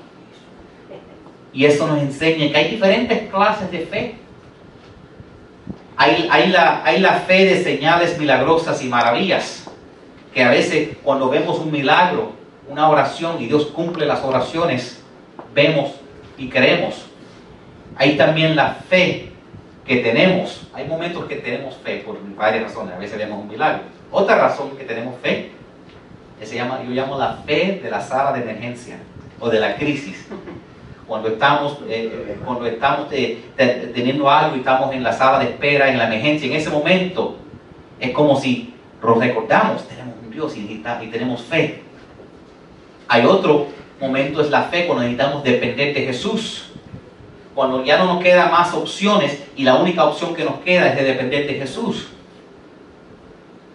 Y 1.54 1.66
eso 1.66 1.86
nos 1.86 2.00
enseña 2.00 2.52
que 2.52 2.58
hay 2.58 2.72
diferentes 2.72 3.30
clases 3.30 3.70
de 3.70 3.80
fe. 3.80 4.23
Hay, 5.98 6.50
la, 6.50 6.84
hay 6.84 7.00
la 7.00 7.14
fe 7.14 7.46
de 7.46 7.64
señales 7.64 8.18
milagrosas 8.18 8.84
y 8.84 8.88
maravillas, 8.88 9.66
que 10.34 10.44
a 10.44 10.50
veces 10.50 10.98
cuando 11.04 11.30
vemos 11.30 11.60
un 11.60 11.72
milagro, 11.72 12.32
una 12.68 12.90
oración 12.90 13.42
y 13.42 13.48
Dios 13.48 13.68
cumple 13.68 14.06
las 14.06 14.24
oraciones, 14.24 15.04
vemos 15.54 15.92
y 16.38 16.50
creemos. 16.50 17.06
Hay 17.96 18.18
también 18.18 18.56
la 18.56 18.74
fe 18.74 19.32
que 19.86 19.98
tenemos. 19.98 20.68
Hay 20.74 20.88
momentos 20.88 21.26
que 21.26 21.36
tenemos 21.36 21.76
fe 21.78 21.98
por 22.06 22.18
varias 22.36 22.64
razones. 22.64 22.96
A 22.96 23.00
veces 23.00 23.18
vemos 23.18 23.40
un 23.40 23.48
milagro. 23.48 23.84
Otra 24.12 24.38
razón 24.38 24.76
que 24.78 24.86
tenemos 24.86 25.16
fe, 25.22 25.52
que 26.40 26.46
se 26.46 26.56
llama, 26.56 26.82
yo 26.84 26.92
llamo 26.92 27.18
la 27.18 27.38
fe 27.46 27.80
de 27.84 27.90
la 27.92 28.02
sala 28.02 28.34
de 28.34 28.42
emergencia 28.42 28.98
o 29.40 29.50
de 29.50 29.60
la 29.60 29.76
crisis 29.76 30.28
cuando 31.08 31.28
estamos, 31.28 31.80
eh, 31.90 32.38
cuando 32.46 32.66
estamos 32.66 33.08
eh, 33.12 33.42
teniendo 33.94 34.30
algo 34.30 34.56
y 34.56 34.60
estamos 34.60 34.94
en 34.94 35.04
la 35.04 35.14
sala 35.14 35.40
de 35.40 35.46
espera, 35.46 35.90
en 35.90 35.98
la 35.98 36.08
emergencia, 36.08 36.48
en 36.48 36.56
ese 36.56 36.70
momento 36.70 37.36
es 38.00 38.12
como 38.12 38.36
si 38.36 38.74
nos 39.02 39.18
recordamos, 39.18 39.88
tenemos 39.88 40.16
un 40.24 40.32
Dios 40.32 40.56
y, 40.56 40.84
y 41.02 41.08
tenemos 41.08 41.42
fe. 41.42 41.84
Hay 43.08 43.26
otro 43.26 43.68
momento, 44.00 44.42
es 44.42 44.50
la 44.50 44.64
fe 44.64 44.86
cuando 44.86 45.04
necesitamos 45.04 45.44
depender 45.44 45.94
de 45.94 46.06
Jesús. 46.06 46.70
Cuando 47.54 47.84
ya 47.84 47.98
no 47.98 48.06
nos 48.06 48.24
quedan 48.24 48.50
más 48.50 48.74
opciones 48.74 49.44
y 49.56 49.64
la 49.64 49.76
única 49.76 50.06
opción 50.06 50.34
que 50.34 50.44
nos 50.44 50.56
queda 50.62 50.88
es 50.88 50.96
de 50.96 51.04
depender 51.04 51.46
de 51.46 51.54
Jesús. 51.56 52.08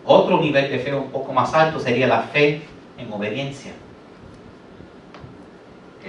Otro 0.05 0.41
nivel 0.41 0.71
de 0.71 0.79
fe 0.79 0.95
un 0.95 1.11
poco 1.11 1.33
más 1.33 1.55
alto 1.55 1.79
sería 1.79 2.07
la 2.07 2.23
fe 2.23 2.63
en 2.97 3.13
obediencia 3.13 3.73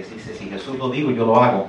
dice, 0.03 0.33
si 0.33 0.49
Jesús 0.49 0.77
lo 0.77 0.89
digo, 0.89 1.11
yo 1.11 1.25
lo 1.25 1.41
hago. 1.41 1.67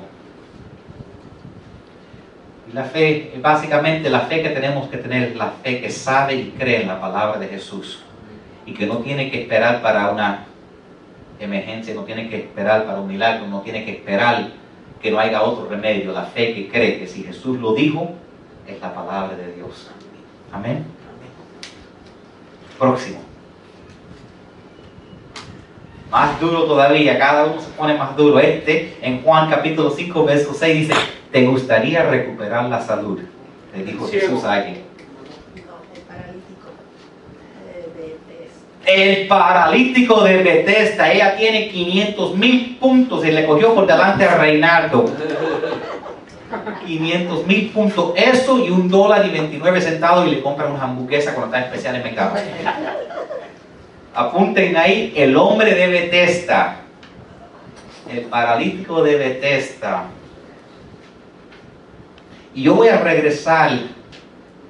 Y 2.71 2.73
la 2.73 2.85
fe, 2.85 3.33
básicamente 3.41 4.11
la 4.11 4.21
fe 4.21 4.43
que 4.43 4.51
tenemos 4.51 4.89
que 4.89 4.99
tener 4.99 5.37
la 5.37 5.51
fe 5.51 5.81
que 5.81 5.91
sabe 5.91 6.35
y 6.35 6.55
cree 6.59 6.83
en 6.83 6.89
la 6.89 7.01
palabra 7.01 7.39
de 7.39 7.49
Jesús. 7.49 8.03
Y 8.67 8.75
que 8.75 8.87
no 8.87 8.99
tiene 8.99 9.31
que 9.31 9.43
esperar 9.43 9.83
para 9.83 10.11
una 10.11 10.47
emergencia, 11.41 11.95
no 11.95 12.05
tiene 12.05 12.29
que 12.29 12.37
esperar 12.37 12.85
para 12.85 13.01
un 13.01 13.09
milagro, 13.09 13.47
no 13.47 13.61
tiene 13.63 13.85
que 13.85 13.93
esperar 13.93 14.51
que 15.03 15.11
no 15.11 15.19
haya 15.19 15.43
otro 15.43 15.69
remedio. 15.69 16.13
La 16.13 16.25
fe 16.25 16.55
que 16.55 16.69
cree 16.69 16.99
que 16.99 17.07
si 17.07 17.25
Jesús 17.25 17.59
lo 17.59 17.75
dijo, 17.75 18.11
es 18.67 18.81
la 18.81 18.95
palabra 18.95 19.37
de 19.37 19.55
Dios. 19.55 19.91
Amén. 20.53 20.85
Próximo. 22.79 23.30
Más 26.11 26.41
duro 26.41 26.65
todavía, 26.65 27.19
cada 27.19 27.45
uno 27.45 27.61
se 27.61 27.71
pone 27.71 27.95
más 27.95 28.17
duro. 28.17 28.41
Este, 28.41 28.97
en 29.01 29.23
Juan 29.23 29.49
capítulo 29.49 29.91
5, 29.91 30.25
verso 30.25 30.53
6, 30.53 30.89
dice, 30.89 31.01
¿te 31.31 31.47
gustaría 31.47 32.03
recuperar 32.03 32.65
la 32.65 32.81
salud? 32.81 33.21
Le 33.77 33.85
dijo 33.85 34.09
Jesús 34.09 34.43
a 34.45 34.55
alguien. 34.55 34.91
El 38.85 39.29
paralítico 39.29 40.25
de 40.25 40.39
Bethesda, 40.39 41.13
ella 41.13 41.37
tiene 41.37 41.69
500 41.69 42.37
mil 42.37 42.77
puntos 42.81 43.25
y 43.25 43.31
le 43.31 43.47
cogió 43.47 43.73
por 43.73 43.87
delante 43.87 44.25
a 44.25 44.37
Reinaldo. 44.37 45.05
500 46.87 47.47
mil 47.47 47.71
puntos, 47.71 48.15
eso 48.17 48.59
y 48.59 48.71
un 48.71 48.89
dólar 48.89 49.25
y 49.25 49.31
29 49.31 49.81
centavos 49.81 50.27
y 50.27 50.31
le 50.31 50.43
compran 50.43 50.73
una 50.73 50.83
hamburguesa 50.83 51.35
cuando 51.35 51.55
está 51.55 51.69
especial 51.69 51.95
en 51.95 52.03
mercado. 52.03 52.35
Apunten 54.15 54.77
ahí, 54.77 55.13
el 55.17 55.37
hombre 55.37 55.75
de 55.75 55.87
Bethesda, 55.87 56.81
el 58.11 58.23
paralítico 58.23 59.03
de 59.03 59.17
Bethesda. 59.17 60.05
Y 62.55 62.63
yo 62.65 62.75
voy 62.75 62.89
a 62.89 62.99
regresar 62.99 63.71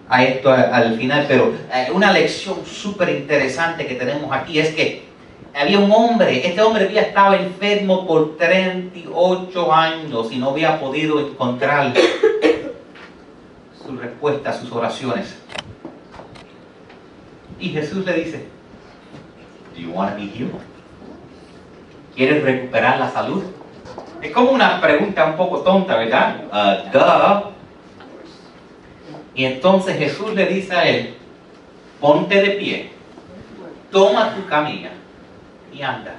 a 0.09 0.25
esto 0.25 0.53
al 0.53 0.97
final, 0.99 1.25
pero 1.27 1.55
eh, 1.73 1.89
una 1.95 2.13
lección 2.13 2.67
súper 2.67 3.09
interesante 3.11 3.87
que 3.87 3.95
tenemos 3.95 4.31
aquí 4.33 4.59
es 4.59 4.75
que 4.75 5.05
había 5.55 5.79
un 5.79 5.91
hombre, 5.91 6.47
este 6.47 6.61
hombre 6.61 6.85
había 6.85 7.03
estado 7.03 7.35
enfermo 7.35 8.07
por 8.07 8.37
38 8.37 9.73
años 9.73 10.31
y 10.31 10.39
no 10.39 10.51
había 10.51 10.79
podido 10.79 11.19
encontrar 11.19 11.93
su 13.85 13.97
respuesta 13.97 14.51
a 14.51 14.53
sus 14.53 14.71
oraciones. 14.71 15.37
Y 17.59 17.71
Jesús 17.71 18.05
le 18.05 18.13
dice, 18.15 18.47
Do 19.75 19.81
you 19.81 19.91
want 19.91 20.11
to 20.13 20.17
be 20.17 20.27
healed? 20.27 20.61
¿Quieres 22.15 22.43
recuperar 22.43 22.99
la 22.99 23.11
salud? 23.11 23.45
Es 24.21 24.33
como 24.33 24.51
una 24.51 24.81
pregunta 24.81 25.25
un 25.25 25.37
poco 25.37 25.61
tonta, 25.61 25.97
¿verdad? 25.97 26.45
Uh, 26.53 26.91
duh. 26.93 27.51
Y 29.35 29.45
entonces 29.45 29.97
Jesús 29.97 30.35
le 30.35 30.47
dice 30.47 30.75
a 30.75 30.89
él, 30.89 31.15
ponte 32.01 32.43
de 32.43 32.51
pie, 32.51 32.91
toma 33.91 34.35
tu 34.35 34.45
camilla 34.47 34.91
y 35.73 35.83
anda. 35.83 36.15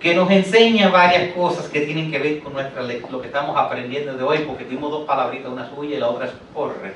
que 0.00 0.14
nos 0.14 0.30
enseña 0.30 0.90
varias 0.90 1.32
cosas 1.32 1.66
que 1.68 1.80
tienen 1.80 2.10
que 2.10 2.18
ver 2.18 2.40
con 2.40 2.52
nuestra, 2.52 2.82
lo 2.82 3.20
que 3.20 3.26
estamos 3.26 3.56
aprendiendo 3.56 4.16
de 4.16 4.22
hoy, 4.22 4.38
porque 4.46 4.64
tuvimos 4.64 4.90
dos 4.90 5.04
palabritas, 5.06 5.50
una 5.50 5.68
suya 5.68 5.96
y 5.96 6.00
la 6.00 6.08
otra 6.08 6.26
es 6.26 6.32
corre. 6.54 6.94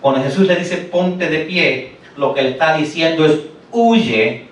Cuando 0.00 0.22
Jesús 0.22 0.46
le 0.46 0.56
dice 0.56 0.78
ponte 0.78 1.28
de 1.28 1.40
pie, 1.40 1.96
lo 2.20 2.34
que 2.34 2.42
le 2.42 2.50
está 2.50 2.76
diciendo 2.76 3.24
es 3.24 3.40
huye 3.72 4.46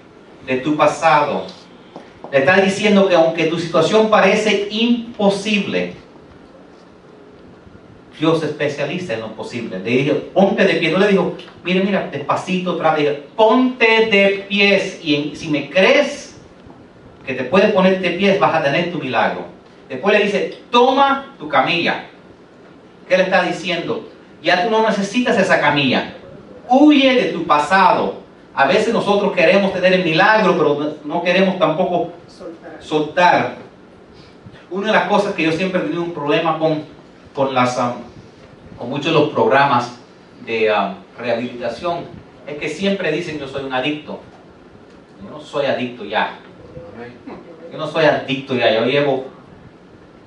de 0.46 0.56
tu 0.56 0.76
pasado. 0.76 1.44
Le 2.32 2.38
está 2.38 2.60
diciendo 2.60 3.06
que 3.08 3.14
aunque 3.14 3.44
tu 3.44 3.58
situación 3.58 4.08
parece 4.08 4.68
imposible, 4.70 5.92
Dios 8.18 8.42
es 8.42 8.50
especialista 8.50 9.14
en 9.14 9.20
lo 9.20 9.32
posible. 9.34 9.78
Le 9.78 9.90
dijo, 9.90 10.16
ponte 10.32 10.64
de 10.64 10.74
pie. 10.74 10.90
No 10.90 10.98
le 10.98 11.08
dijo, 11.08 11.36
mira, 11.62 11.84
mira, 11.84 12.08
despacito, 12.10 12.72
otra 12.72 12.94
vez. 12.94 13.18
Ponte 13.36 14.06
de 14.06 14.46
pies. 14.48 15.00
Y 15.04 15.36
si 15.36 15.48
me 15.48 15.68
crees 15.68 16.40
que 17.26 17.34
te 17.34 17.44
puedes 17.44 17.70
poner 17.72 18.00
de 18.00 18.10
pies, 18.12 18.40
vas 18.40 18.54
a 18.54 18.62
tener 18.62 18.90
tu 18.90 18.98
milagro. 18.98 19.44
Después 19.88 20.18
le 20.18 20.24
dice, 20.24 20.58
toma 20.70 21.34
tu 21.38 21.48
camilla. 21.48 22.06
¿Qué 23.08 23.16
le 23.16 23.24
está 23.24 23.42
diciendo? 23.44 24.08
Ya 24.42 24.64
tú 24.64 24.70
no 24.70 24.86
necesitas 24.86 25.38
esa 25.38 25.60
camilla. 25.60 26.14
Huye 26.68 27.14
de 27.14 27.32
tu 27.32 27.46
pasado. 27.46 28.14
A 28.54 28.66
veces 28.66 28.92
nosotros 28.92 29.32
queremos 29.32 29.72
tener 29.72 29.92
el 29.92 30.04
milagro, 30.04 30.56
pero 30.58 30.94
no 31.04 31.22
queremos 31.22 31.58
tampoco 31.58 32.12
soltar. 32.80 33.56
Una 34.70 34.88
de 34.88 34.92
las 34.92 35.08
cosas 35.08 35.34
que 35.34 35.44
yo 35.44 35.52
siempre 35.52 35.80
he 35.80 35.84
tenido 35.84 36.02
un 36.02 36.12
problema 36.12 36.58
con, 36.58 36.82
con 37.34 37.54
las 37.54 37.78
um, 37.78 37.92
con 38.76 38.90
muchos 38.90 39.06
de 39.06 39.12
los 39.12 39.30
programas 39.30 39.98
de 40.44 40.70
um, 40.72 40.94
rehabilitación, 41.18 42.04
es 42.46 42.58
que 42.58 42.68
siempre 42.68 43.10
dicen 43.12 43.38
yo 43.38 43.48
soy 43.48 43.64
un 43.64 43.72
adicto. 43.72 44.20
Yo 45.22 45.30
no 45.30 45.40
soy 45.40 45.66
adicto 45.66 46.04
ya. 46.04 46.38
Yo 47.72 47.78
no 47.78 47.86
soy 47.86 48.04
adicto 48.04 48.54
ya. 48.54 48.72
Yo 48.74 48.84
llevo 48.84 49.26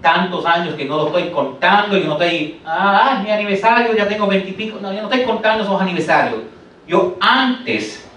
tantos 0.01 0.45
años 0.45 0.75
que 0.75 0.85
no 0.85 0.97
lo 0.97 1.07
estoy 1.07 1.29
contando. 1.29 1.97
Yo 1.97 2.05
no 2.05 2.13
estoy, 2.13 2.59
ah, 2.65 3.21
mi 3.23 3.31
aniversario, 3.31 3.95
ya 3.95 4.07
tengo 4.07 4.27
veintipico. 4.27 4.79
No, 4.81 4.91
yo 4.91 5.01
no 5.01 5.09
estoy 5.09 5.25
contando 5.25 5.63
esos 5.63 5.79
aniversarios. 5.79 6.41
Yo 6.87 7.15
antes 7.19 8.07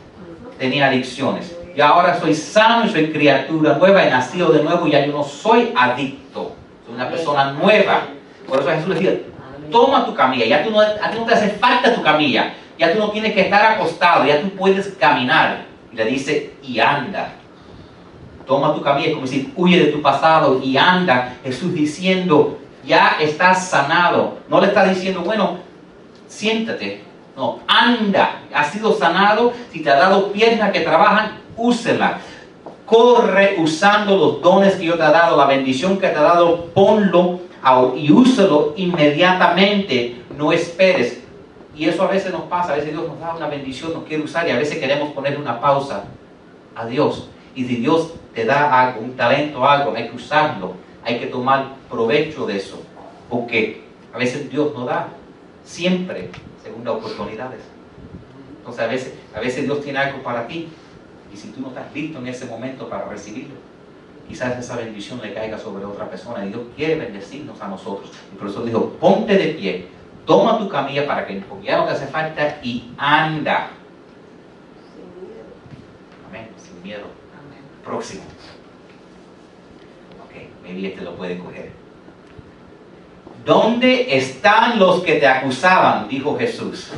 tenía 0.58 0.86
adicciones. 0.86 1.56
Y 1.76 1.80
ahora 1.80 2.18
soy 2.18 2.34
sano 2.34 2.86
y 2.86 2.88
soy 2.88 3.10
criatura 3.10 3.76
nueva, 3.78 4.04
he 4.04 4.10
nacido 4.10 4.52
de 4.52 4.62
nuevo 4.62 4.86
y 4.86 4.92
ya 4.92 5.04
yo 5.04 5.12
no 5.12 5.24
soy 5.24 5.72
adicto. 5.76 6.54
Soy 6.86 6.94
una 6.94 7.08
persona 7.08 7.52
nueva. 7.52 8.02
Por 8.48 8.60
eso 8.60 8.68
Jesús 8.70 8.88
le 8.88 8.94
decía, 8.94 9.20
toma 9.70 10.04
tu 10.04 10.14
camilla, 10.14 10.46
ya 10.46 10.62
tú 10.62 10.70
no, 10.70 10.80
a 10.80 11.10
ti 11.10 11.18
no 11.18 11.24
te 11.24 11.34
hace 11.34 11.48
falta 11.50 11.94
tu 11.94 12.02
camilla, 12.02 12.54
ya 12.78 12.92
tú 12.92 12.98
no 12.98 13.10
tienes 13.10 13.32
que 13.32 13.40
estar 13.40 13.72
acostado, 13.72 14.24
ya 14.24 14.40
tú 14.40 14.50
puedes 14.50 14.88
caminar. 15.00 15.64
Y 15.92 15.96
le 15.96 16.04
dice, 16.04 16.54
y 16.62 16.78
anda. 16.78 17.32
Toma 18.46 18.74
tu 18.74 18.82
camilla, 18.82 19.10
como 19.10 19.22
decir, 19.22 19.52
huye 19.56 19.78
de 19.78 19.92
tu 19.92 20.02
pasado 20.02 20.60
y 20.62 20.76
anda. 20.76 21.36
Jesús 21.42 21.72
diciendo, 21.72 22.58
ya 22.84 23.16
estás 23.20 23.68
sanado. 23.68 24.38
No 24.48 24.60
le 24.60 24.68
está 24.68 24.84
diciendo, 24.84 25.20
bueno, 25.20 25.58
siéntate. 26.28 27.02
No, 27.36 27.60
anda. 27.66 28.42
Has 28.52 28.70
sido 28.70 28.92
sanado. 28.92 29.52
Si 29.72 29.80
te 29.80 29.90
ha 29.90 29.96
dado 29.96 30.32
piernas 30.32 30.72
que 30.72 30.80
trabajan, 30.80 31.38
úsela. 31.56 32.20
Corre 32.86 33.56
usando 33.58 34.16
los 34.16 34.42
dones 34.42 34.74
que 34.76 34.84
yo 34.84 34.94
te 34.94 35.02
he 35.02 35.10
dado, 35.10 35.36
la 35.36 35.46
bendición 35.46 35.98
que 35.98 36.08
te 36.08 36.16
ha 36.16 36.22
dado, 36.22 36.66
ponlo 36.66 37.40
y 37.96 38.12
úselo 38.12 38.74
inmediatamente, 38.76 40.22
no 40.36 40.52
esperes. 40.52 41.22
Y 41.76 41.86
eso 41.86 42.02
a 42.02 42.08
veces 42.08 42.30
nos 42.30 42.42
pasa, 42.42 42.72
a 42.72 42.76
veces 42.76 42.92
Dios 42.92 43.08
nos 43.08 43.18
da 43.18 43.34
una 43.34 43.48
bendición, 43.48 43.94
nos 43.94 44.04
quiere 44.04 44.22
usar 44.22 44.46
y 44.46 44.50
a 44.50 44.56
veces 44.56 44.78
queremos 44.78 45.12
poner 45.12 45.38
una 45.38 45.60
pausa 45.60 46.04
a 46.76 46.86
Dios. 46.86 47.28
Y 47.54 47.64
si 47.64 47.76
Dios 47.76 48.12
te 48.34 48.44
da 48.44 48.80
algo, 48.80 49.00
un 49.00 49.16
talento, 49.16 49.64
algo, 49.64 49.94
hay 49.94 50.08
que 50.08 50.16
usarlo, 50.16 50.74
hay 51.04 51.18
que 51.18 51.26
tomar 51.26 51.76
provecho 51.88 52.46
de 52.46 52.56
eso, 52.56 52.82
porque 53.30 53.84
a 54.12 54.18
veces 54.18 54.50
Dios 54.50 54.72
no 54.74 54.84
da 54.84 55.08
siempre 55.64 56.30
segundas 56.62 56.94
oportunidades. 56.94 57.60
Entonces 58.58 58.82
a 58.82 58.86
veces, 58.86 59.14
a 59.34 59.40
veces 59.40 59.64
Dios 59.64 59.82
tiene 59.82 59.98
algo 59.98 60.22
para 60.22 60.46
ti 60.46 60.68
y 61.32 61.36
si 61.36 61.48
tú 61.48 61.60
no 61.60 61.68
estás 61.68 61.92
listo 61.92 62.18
en 62.18 62.26
ese 62.28 62.46
momento 62.46 62.88
para 62.88 63.06
recibirlo, 63.06 63.56
quizás 64.28 64.58
esa 64.58 64.76
bendición 64.76 65.20
le 65.22 65.34
caiga 65.34 65.58
sobre 65.58 65.84
otra 65.84 66.08
persona 66.08 66.44
y 66.44 66.48
Dios 66.48 66.62
quiere 66.74 66.96
bendecirnos 66.96 67.60
a 67.60 67.68
nosotros. 67.68 68.10
Y 68.32 68.36
por 68.36 68.48
eso 68.48 68.64
dijo, 68.64 68.90
ponte 69.00 69.36
de 69.36 69.48
pie, 69.48 69.88
toma 70.26 70.58
tu 70.58 70.68
camilla 70.68 71.06
para 71.06 71.26
que 71.26 71.42
ya 71.62 71.76
no 71.76 71.84
te 71.84 71.90
hace 71.92 72.06
falta 72.06 72.58
y 72.62 72.92
anda. 72.96 73.70
Amén, 76.28 76.48
sin 76.56 76.82
miedo. 76.82 77.04
Próximo. 77.84 78.22
Maybe 80.64 80.88
este 80.88 81.02
lo 81.02 81.14
puede 81.14 81.38
coger. 81.38 81.70
¿Dónde 83.44 84.16
están 84.16 84.78
los 84.78 85.02
que 85.02 85.16
te 85.16 85.26
acusaban? 85.26 86.08
Dijo 86.08 86.38
Jesús. 86.38 86.90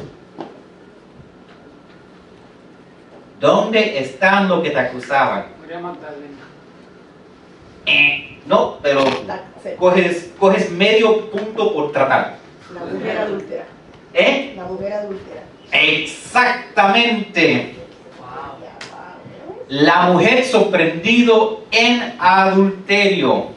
¿Dónde 3.40 3.98
están 3.98 4.48
los 4.48 4.62
que 4.62 4.70
te 4.70 4.78
acusaban? 4.78 5.46
Eh, 7.84 8.38
no, 8.46 8.78
pero 8.80 9.04
coges, 9.78 10.32
coges 10.38 10.70
medio 10.70 11.28
punto 11.30 11.74
por 11.74 11.92
tratar. 11.92 12.36
La 12.72 12.84
mujer 12.84 13.18
adúltera. 13.18 13.64
¿Eh? 14.14 14.54
La 14.56 14.64
mujer 14.64 14.92
adúltera. 14.92 15.42
Exactamente. 15.72 17.74
La 19.68 20.02
mujer 20.02 20.44
sorprendido 20.44 21.64
en 21.72 22.14
adulterio. 22.20 23.55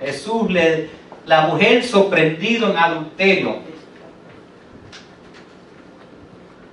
Jesús 0.00 0.50
le, 0.50 0.88
la 1.26 1.42
mujer 1.42 1.84
sorprendido 1.84 2.70
en 2.70 2.76
adulterio. 2.76 3.56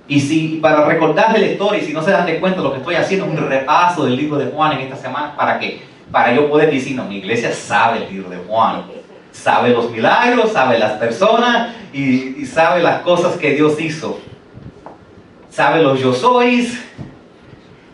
Y 0.08 0.20
si, 0.20 0.58
para 0.62 0.86
recordarle 0.86 1.38
la 1.38 1.46
historia, 1.46 1.82
y 1.82 1.86
si 1.86 1.92
no 1.92 2.02
se 2.02 2.10
dan 2.10 2.26
de 2.26 2.40
cuenta, 2.40 2.62
lo 2.62 2.72
que 2.72 2.78
estoy 2.78 2.94
haciendo 2.94 3.26
es 3.26 3.32
un 3.32 3.48
repaso 3.48 4.06
del 4.06 4.16
libro 4.16 4.38
de 4.38 4.46
Juan 4.46 4.72
en 4.72 4.80
esta 4.80 4.96
semana 4.96 5.36
para 5.36 5.58
que 5.58 5.82
para 6.10 6.34
yo 6.34 6.48
poder 6.48 6.70
decir, 6.70 6.96
no, 6.96 7.04
mi 7.04 7.18
iglesia 7.18 7.52
sabe 7.52 7.98
el 7.98 8.12
libro 8.12 8.30
de 8.30 8.38
Juan, 8.38 8.84
sabe 9.30 9.70
los 9.70 9.90
milagros, 9.90 10.52
sabe 10.52 10.78
las 10.78 10.92
personas 10.92 11.74
y, 11.92 12.46
sabe 12.46 12.82
las 12.82 13.02
cosas 13.02 13.36
que 13.36 13.52
Dios 13.52 13.78
hizo. 13.80 14.18
Sabe 15.50 15.82
los 15.82 16.00
yo 16.00 16.14
sois. 16.14 16.82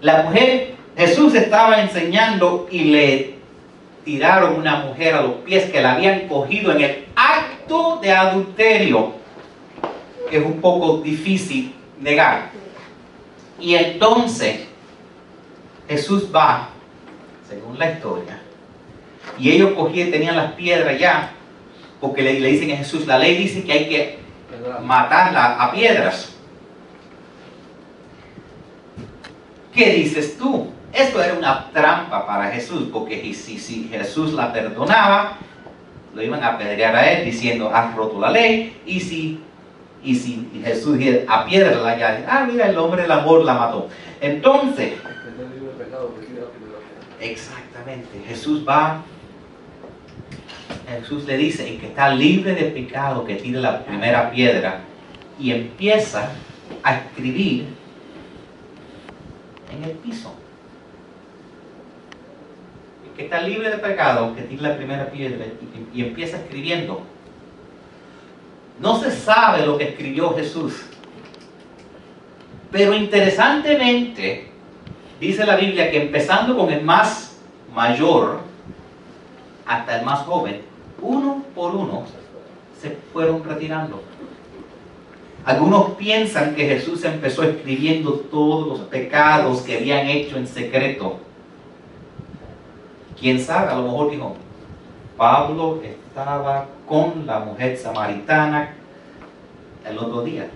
La 0.01 0.23
mujer, 0.23 0.75
Jesús 0.97 1.35
estaba 1.35 1.81
enseñando 1.81 2.69
y 2.71 2.85
le 2.85 3.34
tiraron 4.05 4.57
una 4.57 4.85
mujer 4.85 5.15
a 5.15 5.23
los 5.23 5.35
pies 5.37 5.71
que 5.71 5.81
la 5.81 5.95
habían 5.95 6.29
cogido 6.29 6.73
en 6.73 6.81
el 6.83 7.05
acto 7.17 7.99
de 8.03 8.13
adulterio, 8.13 9.13
que 10.31 10.39
es 10.39 10.45
un 10.45 10.61
poco 10.61 10.99
difícil 10.99 11.75
negar. 12.01 12.51
Y 13.59 13.75
entonces 13.75 14.67
Jesús 15.89 16.31
va 16.35 16.69
según 17.49 17.79
la 17.79 17.93
historia. 17.93 18.41
Y 19.39 19.51
ellos 19.51 19.73
cogían, 19.73 20.11
tenían 20.11 20.37
las 20.37 20.53
piedras 20.53 20.99
ya, 20.99 21.33
porque 22.01 22.23
le, 22.23 22.41
le 22.41 22.49
dicen 22.49 22.73
a 22.73 22.77
Jesús, 22.77 23.07
la 23.07 23.19
ley 23.19 23.37
dice 23.37 23.65
que 23.65 23.73
hay 23.73 23.89
que 23.89 24.19
matarla 24.83 25.63
a 25.63 25.73
piedras. 25.73 26.35
¿Qué 29.73 29.91
dices 29.95 30.37
tú? 30.37 30.74
Esto 30.95 31.23
era 31.23 31.35
una 31.35 31.71
trampa 31.73 32.25
para 32.27 32.51
Jesús, 32.51 32.89
porque 32.93 33.35
si, 33.35 33.89
Jesús 33.91 34.33
la 34.33 34.53
perdonaba, 34.53 35.39
lo 36.15 36.23
iban 36.23 36.43
a 36.45 36.51
apedrear 36.51 36.95
a 36.95 37.13
él 37.13 37.25
diciendo, 37.25 37.71
has 37.75 37.95
roto 37.97 38.21
la 38.21 38.31
ley, 38.31 38.81
y 38.87 39.01
si, 39.01 39.41
y 40.05 40.15
si 40.15 40.49
Jesús 40.65 40.97
a 41.27 41.45
piedra 41.45 41.81
la 41.81 41.99
ya, 41.99 42.25
ah, 42.29 42.47
mira, 42.49 42.69
el 42.69 42.79
hombre 42.79 43.03
del 43.03 43.11
amor 43.11 43.45
la 43.45 43.55
mató. 43.55 43.89
Entonces, 44.21 44.93
Exactamente. 47.21 48.23
Jesús 48.29 48.65
va, 48.69 49.03
Jesús 50.89 51.25
le 51.25 51.37
dice, 51.39 51.69
el 51.69 51.81
que 51.81 51.87
está 51.87 52.11
libre 52.11 52.55
de 52.55 52.65
pecado, 52.65 53.25
que 53.25 53.37
tire 53.37 53.61
la 53.61 53.85
primera 53.85 54.31
piedra, 54.31 54.81
y 55.39 55.51
empieza 55.53 56.31
a 56.83 56.97
escribir 56.97 57.67
en 59.73 59.85
el 59.85 59.91
piso. 59.93 60.35
Que 63.17 63.25
está 63.25 63.41
libre 63.43 63.71
de 63.71 63.79
pecado, 63.79 64.35
que 64.35 64.43
tire 64.43 64.63
la 64.63 64.77
primera 64.77 65.11
piedra, 65.11 65.45
y, 65.95 66.01
y 66.01 66.05
empieza 66.05 66.39
escribiendo. 66.39 67.03
No 68.81 68.99
se 68.99 69.11
sabe 69.11 69.65
lo 69.65 69.79
que 69.79 69.85
escribió 69.85 70.35
Jesús. 70.35 70.85
Pero 72.73 72.93
interesantemente, 72.93 74.55
Dice 75.21 75.47
la 75.47 75.57
Biblia 75.57 75.91
que 75.91 76.03
empezando 76.03 76.57
con 76.57 76.71
el 76.71 76.83
más 76.83 77.39
mayor 77.75 78.41
hasta 79.65 79.99
el 79.99 80.05
más 80.05 80.21
joven, 80.21 80.61
uno 81.01 81.43
por 81.55 81.75
uno 81.75 82.05
se 82.81 82.91
fueron 83.13 83.43
retirando. 83.45 84.03
Algunos 85.45 85.93
piensan 85.93 86.55
que 86.55 86.67
Jesús 86.67 87.05
empezó 87.05 87.43
escribiendo 87.43 88.13
todos 88.13 88.67
los 88.67 88.81
pecados 88.89 89.63
que 89.63 89.79
habían 89.79 90.09
hecho 90.09 90.37
en 90.37 90.47
secreto. 90.47 91.19
Quién 93.19 93.41
sabe, 93.41 93.71
a 93.71 93.77
lo 93.77 93.85
mejor 93.85 94.11
dijo, 94.11 94.37
Pablo 95.17 95.81
estaba 95.83 96.67
con 96.87 97.27
la 97.27 97.41
mujer 97.41 97.77
samaritana 97.77 98.75
el 99.89 99.99
otro 99.99 100.23
día. 100.23 100.49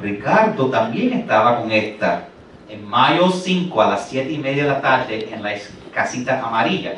Ricardo 0.00 0.70
también 0.70 1.12
estaba 1.12 1.60
con 1.60 1.70
esta 1.70 2.28
en 2.68 2.86
mayo 2.86 3.30
5 3.30 3.82
a 3.82 3.90
las 3.90 4.08
7 4.08 4.30
y 4.30 4.38
media 4.38 4.64
de 4.64 4.68
la 4.70 4.80
tarde 4.80 5.28
en 5.32 5.42
la 5.42 5.54
casita 5.92 6.40
amarilla. 6.44 6.94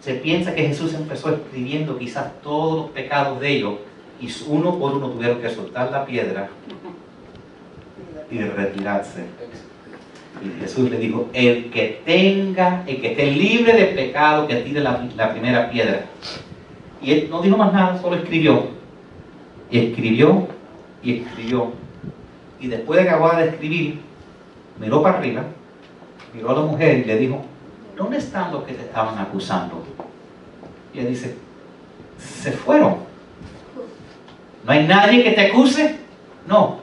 Se 0.00 0.14
piensa 0.14 0.54
que 0.54 0.66
Jesús 0.66 0.94
empezó 0.94 1.32
escribiendo 1.32 1.98
quizás 1.98 2.26
todos 2.42 2.76
los 2.76 2.90
pecados 2.90 3.40
de 3.40 3.50
ellos 3.50 3.74
y 4.20 4.28
uno 4.48 4.78
por 4.78 4.94
uno 4.94 5.08
tuvieron 5.10 5.40
que 5.40 5.50
soltar 5.50 5.90
la 5.90 6.04
piedra 6.04 6.48
y 8.30 8.38
retirarse. 8.38 9.26
Y 10.42 10.60
Jesús 10.60 10.90
le 10.90 10.98
dijo, 10.98 11.28
el 11.32 11.70
que 11.70 12.00
tenga, 12.04 12.84
el 12.86 13.00
que 13.00 13.12
esté 13.12 13.30
libre 13.30 13.72
de 13.72 13.86
pecado, 13.86 14.46
que 14.46 14.56
tire 14.56 14.80
la, 14.80 15.32
primera 15.32 15.70
piedra. 15.70 16.06
Y 17.02 17.12
él 17.12 17.28
no 17.30 17.42
dijo 17.42 17.56
más 17.56 17.72
nada, 17.72 18.00
solo 18.00 18.16
escribió. 18.16 18.68
Y 19.70 19.78
escribió 19.78 20.48
y 21.02 21.18
escribió. 21.18 21.72
Y 22.60 22.68
después 22.68 23.02
de 23.02 23.08
acabar 23.08 23.36
de 23.38 23.50
escribir, 23.50 24.00
miró 24.80 25.02
para 25.02 25.18
arriba, 25.18 25.44
miró 26.34 26.50
a 26.50 26.54
la 26.54 26.60
mujer 26.60 26.98
y 26.98 27.04
le 27.04 27.18
dijo, 27.18 27.44
¿dónde 27.96 28.18
están 28.18 28.52
los 28.52 28.64
que 28.64 28.74
te 28.74 28.82
estaban 28.82 29.18
acusando? 29.18 29.84
Y 30.94 31.00
ella 31.00 31.08
dice, 31.08 31.36
se 32.18 32.52
fueron. 32.52 32.96
¿No 34.64 34.72
hay 34.72 34.86
nadie 34.86 35.24
que 35.24 35.30
te 35.32 35.46
acuse? 35.46 35.96
No. 36.46 36.80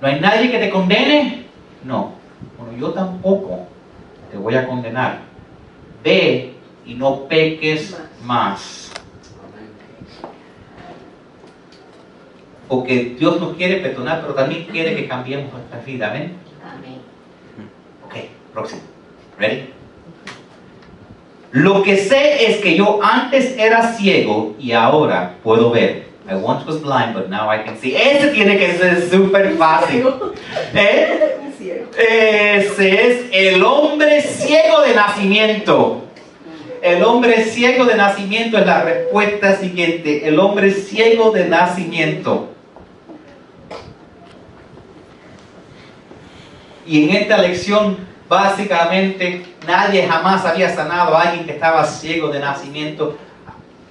¿No 0.00 0.08
hay 0.08 0.20
nadie 0.20 0.50
que 0.50 0.58
te 0.58 0.70
condene? 0.70 1.45
No. 1.86 2.12
Bueno, 2.58 2.76
yo 2.78 2.90
tampoco 2.92 3.66
te 4.30 4.36
voy 4.36 4.54
a 4.54 4.66
condenar. 4.66 5.20
Ve 6.02 6.54
y 6.84 6.94
no 6.94 7.24
peques 7.28 7.96
más. 8.24 8.90
Porque 12.68 13.14
Dios 13.18 13.40
nos 13.40 13.54
quiere 13.56 13.76
perdonar, 13.76 14.20
pero 14.22 14.34
también 14.34 14.64
quiere 14.64 14.96
que 14.96 15.06
cambiemos 15.06 15.52
nuestra 15.52 15.78
vida. 15.80 16.08
Amén. 16.10 16.32
Amén. 16.64 16.98
Ok, 18.04 18.14
próximo. 18.52 18.82
Ready? 19.38 19.70
Lo 21.52 21.82
que 21.84 21.96
sé 21.96 22.50
es 22.50 22.58
que 22.58 22.76
yo 22.76 22.98
antes 23.02 23.56
era 23.56 23.92
ciego 23.94 24.56
y 24.58 24.72
ahora 24.72 25.36
puedo 25.44 25.70
ver. 25.70 26.06
I 26.28 26.34
once 26.34 26.66
was 26.66 26.82
blind, 26.82 27.14
but 27.14 27.28
now 27.28 27.48
I 27.48 27.62
can 27.64 27.78
see. 27.78 27.94
Ese 27.94 28.32
tiene 28.32 28.58
que 28.58 28.76
ser 28.76 29.08
súper 29.08 29.54
fácil. 29.56 30.06
¿Eh? 30.74 31.45
Ese 31.96 33.06
es 33.06 33.20
el 33.32 33.62
hombre 33.64 34.20
ciego 34.20 34.82
de 34.82 34.94
nacimiento. 34.94 36.02
El 36.82 37.02
hombre 37.02 37.44
ciego 37.44 37.84
de 37.84 37.96
nacimiento 37.96 38.58
es 38.58 38.66
la 38.66 38.82
respuesta 38.82 39.56
siguiente. 39.56 40.28
El 40.28 40.38
hombre 40.38 40.70
ciego 40.70 41.30
de 41.30 41.46
nacimiento. 41.48 42.50
Y 46.86 47.04
en 47.04 47.16
esta 47.16 47.38
lección, 47.38 47.96
básicamente, 48.28 49.44
nadie 49.66 50.06
jamás 50.06 50.44
había 50.44 50.68
sanado 50.74 51.16
a 51.16 51.22
alguien 51.22 51.44
que 51.46 51.52
estaba 51.52 51.84
ciego 51.84 52.28
de 52.28 52.38
nacimiento. 52.38 53.16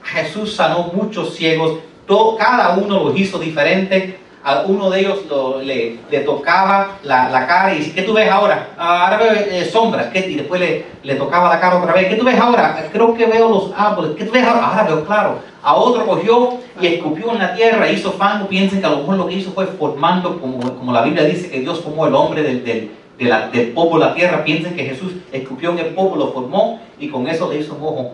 Jesús 0.04 0.56
sanó 0.56 0.92
muchos 0.94 1.36
ciegos, 1.36 1.80
todo- 2.08 2.38
cada 2.38 2.78
uno 2.78 3.04
los 3.04 3.20
hizo 3.20 3.40
diferente. 3.40 4.20
A 4.48 4.62
uno 4.68 4.92
de 4.92 5.00
ellos 5.00 5.26
lo- 5.28 5.60
le, 5.60 5.98
tocaba 6.20 6.98
la, 7.02 7.30
la 7.32 7.48
cara 7.48 7.74
y 7.74 7.80
dice, 7.80 7.94
¿qué 7.96 8.04
tú 8.04 8.14
ves 8.14 8.30
ahora? 8.30 8.70
"Ah, 8.78 9.06
ahora 9.08 9.18
veo 9.18 9.32
eh, 9.34 9.66
sombras. 9.66 10.06
¿Qué? 10.14 10.20
Y 10.20 10.36
después 10.36 10.62
le, 10.62 10.86
le 11.02 11.16
tocaba 11.16 11.50
la 11.50 11.60
cara 11.60 11.78
otra 11.80 11.94
vez. 11.94 12.08
¿Qué 12.10 12.16
tú 12.16 12.24
ves 12.24 12.40
ahora? 12.40 12.88
Creo 12.94 13.16
que 13.16 13.26
veo 13.26 13.50
los 13.50 13.72
árboles. 13.76 14.12
¿Qué 14.16 14.24
tú 14.24 14.32
ves 14.32 14.44
ahora? 14.46 14.68
Ahora 14.68 15.02
claro. 15.04 15.40
A 15.64 15.74
otro 15.74 16.06
cogió 16.06 16.60
y 16.80 16.86
escupió 16.86 17.32
en 17.32 17.40
la 17.40 17.56
tierra, 17.56 17.90
hizo 17.90 18.12
fango. 18.12 18.48
Piensen 18.48 18.82
que 18.82 18.86
a 18.86 18.92
lo 18.92 18.98
mejor 19.00 19.16
lo 19.18 19.26
que 19.28 19.34
hizo 19.34 19.50
fue 19.52 19.66
formando, 19.66 20.40
como, 20.40 20.60
como 20.76 20.94
la 20.94 21.02
Biblia 21.02 21.24
dice 21.24 21.50
que 21.50 21.62
Dios 21.62 21.82
formó 21.82 22.06
el 22.06 22.14
hombre 22.14 22.44
del, 22.44 22.64
del, 22.64 22.92
de 23.18 23.26
la- 23.26 23.48
del 23.50 23.74
la 24.00 24.14
tierra. 24.14 24.44
Piensen 24.44 24.76
que 24.76 24.84
Jesús 24.86 25.14
escupió 25.32 25.72
en 25.72 25.80
el 25.80 25.88
polvo, 25.96 26.18
lo 26.18 26.32
formó 26.32 26.80
y 27.00 27.10
con 27.10 27.28
eso 27.28 27.52
le 27.52 27.62
hizo 27.62 27.74
un 27.74 27.82
ojo 27.84 28.12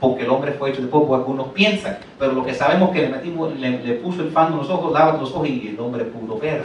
porque 0.00 0.24
el 0.24 0.30
hombre 0.30 0.52
fue 0.52 0.70
hecho 0.70 0.82
de 0.82 0.88
polvo, 0.88 1.14
algunos 1.14 1.48
piensan, 1.48 1.98
pero 2.18 2.32
lo 2.32 2.44
que 2.44 2.54
sabemos 2.54 2.90
que 2.90 3.02
le 3.02 3.08
metimos, 3.08 3.54
le, 3.58 3.82
le 3.82 3.94
puso 3.94 4.22
el 4.22 4.30
fango 4.30 4.52
en 4.52 4.58
los 4.58 4.70
ojos, 4.70 4.92
lava 4.92 5.18
los 5.18 5.30
ojos 5.32 5.48
y 5.48 5.68
el 5.68 5.80
hombre 5.80 6.04
pudo 6.04 6.38
ver. 6.38 6.62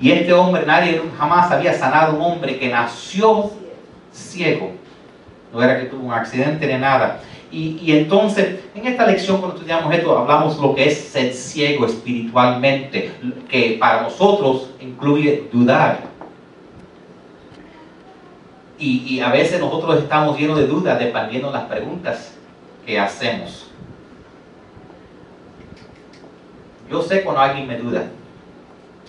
Y 0.00 0.12
este 0.12 0.32
hombre, 0.32 0.64
nadie 0.64 1.02
jamás 1.18 1.50
había 1.50 1.74
sanado 1.74 2.14
un 2.14 2.22
hombre 2.22 2.58
que 2.58 2.68
nació 2.68 3.50
ciego. 4.12 4.72
No 5.52 5.62
era 5.62 5.80
que 5.80 5.86
tuvo 5.86 6.06
un 6.06 6.12
accidente 6.12 6.66
ni 6.66 6.78
nada. 6.78 7.20
Y, 7.50 7.78
y 7.82 7.92
entonces, 7.96 8.60
en 8.74 8.86
esta 8.86 9.06
lección, 9.06 9.38
cuando 9.38 9.56
estudiamos 9.56 9.92
esto, 9.92 10.16
hablamos 10.16 10.58
lo 10.58 10.74
que 10.74 10.86
es 10.86 10.98
ser 10.98 11.32
ciego 11.32 11.86
espiritualmente, 11.86 13.10
que 13.48 13.76
para 13.80 14.02
nosotros 14.02 14.70
incluye 14.80 15.48
dudar. 15.52 16.00
Y, 18.78 19.14
y 19.14 19.20
a 19.20 19.30
veces 19.30 19.60
nosotros 19.60 19.98
estamos 19.98 20.38
llenos 20.38 20.58
de 20.58 20.66
dudas 20.66 20.98
dependiendo 20.98 21.48
de 21.48 21.54
las 21.54 21.64
preguntas 21.64 22.34
que 22.86 22.98
hacemos. 22.98 23.70
Yo 26.90 27.02
sé 27.02 27.22
cuando 27.22 27.42
alguien 27.42 27.66
me 27.66 27.76
duda. 27.76 28.04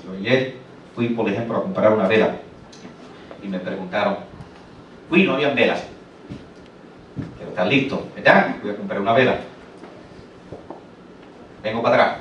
Yo 0.04 0.14
ayer 0.14 0.56
fui, 0.96 1.10
por 1.10 1.30
ejemplo, 1.30 1.58
a 1.58 1.62
comprar 1.62 1.94
una 1.94 2.08
vela 2.08 2.36
y 3.42 3.48
me 3.48 3.60
preguntaron, 3.60 4.18
fui, 5.08 5.24
no 5.24 5.36
habían 5.36 5.56
velas. 5.56 5.84
Pero 7.38 7.50
está 7.50 7.66
listo, 7.66 8.08
¿verdad? 8.16 8.56
Voy 8.62 8.72
a 8.72 8.76
comprar 8.76 9.00
una 9.00 9.14
vela. 9.14 9.38
Vengo 11.64 11.82
para 11.82 11.96
atrás. 11.96 12.18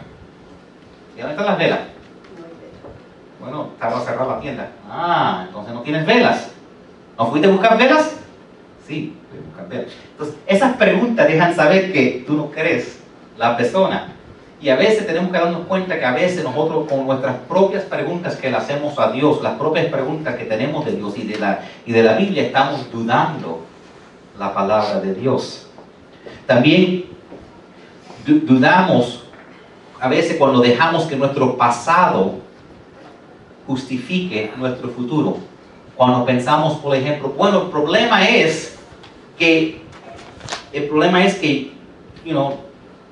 ¿Y 1.17 1.21
dónde 1.21 1.33
están 1.33 1.47
las 1.47 1.59
velas? 1.59 1.81
Bueno, 3.41 3.71
estaba 3.75 4.01
cerrada 4.01 4.37
la 4.37 4.41
tienda. 4.41 4.71
Ah, 4.89 5.45
entonces 5.47 5.75
no 5.75 5.83
tienes 5.83 6.07
velas. 6.07 6.53
¿No 7.19 7.27
fuiste 7.27 7.49
a 7.49 7.51
buscar 7.51 7.77
velas? 7.79 8.17
Sí, 8.87 9.15
fui 9.31 9.39
a 9.39 9.43
buscar 9.43 9.69
velas. 9.69 9.93
Entonces, 10.13 10.37
esas 10.47 10.77
preguntas 10.77 11.27
dejan 11.27 11.55
saber 11.55 11.93
que 11.93 12.25
tú 12.27 12.35
no 12.35 12.51
crees 12.51 13.01
la 13.37 13.57
persona. 13.57 14.13
Y 14.61 14.71
a 14.71 14.77
veces 14.77 15.07
tenemos 15.07 15.31
que 15.31 15.39
darnos 15.39 15.67
cuenta 15.67 15.99
que 15.99 16.05
a 16.05 16.13
veces 16.13 16.43
nosotros 16.43 16.89
con 16.89 17.07
nuestras 17.07 17.37
propias 17.49 17.85
preguntas 17.85 18.35
que 18.37 18.51
le 18.51 18.57
hacemos 18.57 18.99
a 18.99 19.13
Dios, 19.13 19.41
las 19.43 19.55
propias 19.59 19.87
preguntas 19.87 20.35
que 20.37 20.45
tenemos 20.45 20.85
de 20.85 20.93
Dios 20.97 21.17
y 21.17 21.23
de 21.25 21.39
la, 21.39 21.61
y 21.87 21.93
de 21.93 22.03
la 22.03 22.15
Biblia, 22.15 22.43
estamos 22.43 22.91
dudando 22.91 23.61
la 24.39 24.53
palabra 24.55 25.01
de 25.01 25.15
Dios. 25.15 25.67
También 26.47 27.05
du- 28.27 28.41
dudamos 28.41 29.25
a 30.01 30.09
veces 30.09 30.37
cuando 30.39 30.61
dejamos 30.61 31.05
que 31.05 31.15
nuestro 31.17 31.57
pasado 31.57 32.37
justifique 33.67 34.53
nuestro 34.57 34.89
futuro. 34.91 35.39
Cuando 35.99 36.25
pensamos, 36.25 36.79
por 36.79 36.95
ejemplo, 36.95 37.31
bueno, 37.31 37.63
el 37.63 37.71
problema 37.71 38.25
es 38.29 38.79
que 39.37 39.81
el 40.73 40.85
problema 40.85 41.25
es 41.25 41.35
que, 41.35 41.73
you 42.25 42.31
know, 42.31 42.57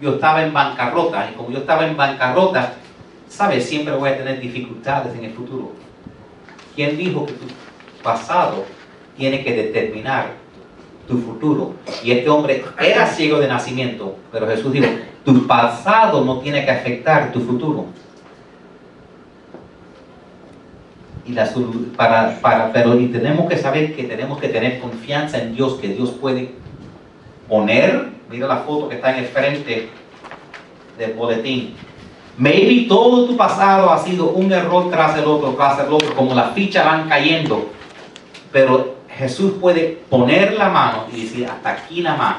yo 0.01 0.15
estaba 0.15 0.45
en 0.45 0.53
bancarrota 0.53 1.29
y 1.29 1.35
como 1.35 1.51
yo 1.51 1.59
estaba 1.59 1.85
en 1.85 1.97
bancarrota, 1.97 2.75
sabes, 3.29 3.69
siempre 3.69 3.93
voy 3.93 4.11
a 4.11 4.17
tener 4.17 4.39
dificultades 4.39 5.17
en 5.17 5.25
el 5.25 5.33
futuro. 5.33 5.73
¿Quién 6.77 6.97
dijo 6.97 7.27
que 7.27 7.33
tu 7.33 7.47
pasado 8.05 8.65
tiene 9.17 9.43
que 9.43 9.53
determinar 9.53 10.35
tu 11.09 11.19
futuro? 11.19 11.75
Y 12.05 12.13
este 12.13 12.31
hombre 12.31 12.65
era 12.79 13.05
ciego 13.09 13.41
de 13.41 13.49
nacimiento, 13.49 14.17
pero 14.31 14.47
Jesús 14.47 14.73
dijo, 14.73 14.87
tu 15.25 15.45
pasado 15.45 16.25
no 16.25 16.39
tiene 16.39 16.65
que 16.65 16.71
afectar 16.71 17.33
tu 17.33 17.41
futuro. 17.41 17.87
Y 21.27 21.33
la 21.33 21.51
para, 21.97 22.41
para, 22.41 22.73
pero 22.73 22.99
y 22.99 23.07
tenemos 23.09 23.49
que 23.49 23.57
saber 23.57 23.97
que 23.97 24.05
tenemos 24.05 24.39
que 24.39 24.49
tener 24.49 24.79
confianza 24.81 25.39
en 25.39 25.57
Dios, 25.57 25.75
que 25.75 25.89
Dios 25.89 26.11
puede 26.11 26.53
poner, 27.49 28.11
mira 28.31 28.47
la 28.47 28.59
foto 28.59 28.89
que 28.89 28.97
está 28.97 29.13
en 29.13 29.25
el 29.25 29.27
frente 29.27 29.89
del 30.99 31.13
boletín. 31.15 31.75
Maybe 32.39 32.87
todo 32.87 33.27
tu 33.27 33.37
pasado 33.37 33.91
ha 33.91 33.99
sido 33.99 34.31
un 34.31 34.53
error 34.53 34.91
tras 34.91 35.17
el 35.17 35.25
otro, 35.25 35.55
tras 35.55 35.81
el 35.81 35.93
otro, 35.93 36.15
como 36.15 36.35
las 36.35 36.53
fichas 36.53 36.85
van 36.85 37.09
cayendo. 37.09 37.71
Pero 38.53 38.97
Jesús 39.09 39.55
puede 39.61 40.03
poner 40.11 40.53
la 40.55 40.69
mano 40.69 41.07
y 41.13 41.23
decir, 41.23 41.47
hasta 41.47 41.71
aquí 41.71 42.03
nada 42.03 42.17
más. 42.17 42.37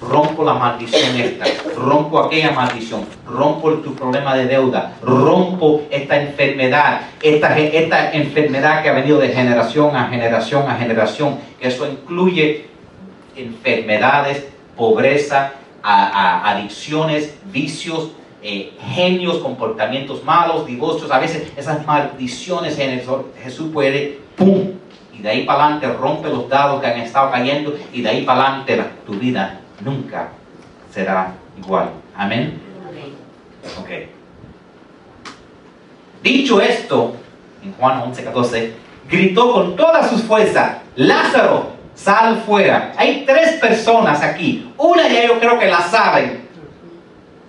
Rompo 0.00 0.44
la 0.44 0.52
maldición 0.54 1.16
esta, 1.18 1.46
rompo 1.74 2.18
aquella 2.20 2.52
maldición, 2.52 3.06
rompo 3.26 3.72
tu 3.76 3.94
problema 3.94 4.34
de 4.34 4.46
deuda, 4.46 4.94
rompo 5.02 5.82
esta 5.90 6.20
enfermedad, 6.20 7.00
esta, 7.22 7.58
esta 7.58 8.12
enfermedad 8.12 8.82
que 8.82 8.90
ha 8.90 8.92
venido 8.92 9.18
de 9.18 9.28
generación 9.30 9.96
a 9.96 10.08
generación 10.08 10.68
a 10.68 10.76
generación. 10.76 11.38
Eso 11.60 11.86
incluye 11.90 12.66
enfermedades, 13.34 14.46
pobreza, 14.76 15.52
a- 15.82 16.06
a- 16.08 16.50
adicciones, 16.50 17.34
vicios, 17.50 18.10
eh, 18.42 18.72
genios, 18.94 19.38
comportamientos 19.38 20.22
malos, 20.24 20.66
divorcios. 20.66 21.10
A 21.10 21.18
veces 21.18 21.50
esas 21.56 21.86
maldiciones 21.86 22.78
en 22.78 22.90
eso, 22.98 23.30
Jesús 23.42 23.70
puede, 23.72 24.20
¡pum!, 24.36 24.72
y 25.12 25.22
de 25.22 25.28
ahí 25.30 25.44
para 25.44 25.64
adelante 25.64 25.88
rompe 25.94 26.28
los 26.28 26.48
dados 26.48 26.80
que 26.82 26.86
han 26.86 27.00
estado 27.00 27.30
cayendo 27.30 27.74
y 27.94 28.02
de 28.02 28.08
ahí 28.10 28.22
para 28.24 28.42
adelante 28.42 28.76
la- 28.76 28.90
tu 29.06 29.14
vida 29.14 29.60
nunca 29.80 30.28
será 30.92 31.32
igual. 31.58 31.90
Amén. 32.16 32.60
Ok. 33.80 33.90
Dicho 36.22 36.60
esto, 36.60 37.14
en 37.62 37.72
Juan 37.74 38.02
11, 38.02 38.24
14, 38.24 38.72
gritó 39.08 39.52
con 39.52 39.76
todas 39.76 40.10
sus 40.10 40.22
fuerzas, 40.22 40.78
Lázaro, 40.96 41.72
sal 41.94 42.42
fuera. 42.46 42.92
Hay 42.96 43.24
tres 43.26 43.60
personas 43.60 44.22
aquí. 44.22 44.72
Una 44.76 45.08
ya 45.08 45.26
yo 45.26 45.38
creo 45.38 45.58
que 45.58 45.66
la 45.66 45.80
saben. 45.82 46.48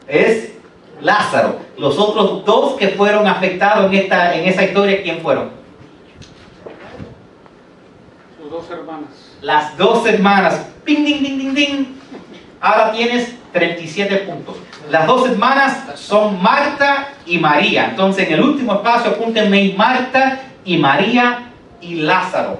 Es 0.07 0.53
Lázaro. 1.01 1.59
Los 1.77 1.97
otros 1.97 2.45
dos 2.45 2.73
que 2.73 2.89
fueron 2.89 3.27
afectados 3.27 3.91
en, 3.91 3.97
esta, 3.97 4.35
en 4.35 4.45
esa 4.45 4.63
historia, 4.63 5.01
¿quién 5.03 5.21
fueron? 5.21 5.51
Sus 8.39 8.51
dos 8.51 8.69
hermanas. 8.69 9.09
Las 9.41 9.77
dos 9.77 10.05
hermanas. 10.07 10.67
Ding, 10.85 11.05
ding, 11.05 11.21
ding, 11.21 11.37
ding, 11.37 11.53
ding. 11.53 11.96
Ahora 12.59 12.91
tienes 12.91 13.35
37 13.53 14.15
puntos. 14.17 14.55
Las 14.89 15.05
dos 15.05 15.29
hermanas 15.29 15.83
son 15.95 16.41
Marta 16.41 17.09
y 17.25 17.37
María. 17.37 17.89
Entonces, 17.89 18.27
en 18.27 18.35
el 18.35 18.41
último 18.41 18.73
espacio, 18.75 19.11
apúntenme 19.11 19.73
Marta 19.77 20.39
y 20.63 20.77
María 20.77 21.51
y 21.81 21.95
Lázaro. 21.95 22.59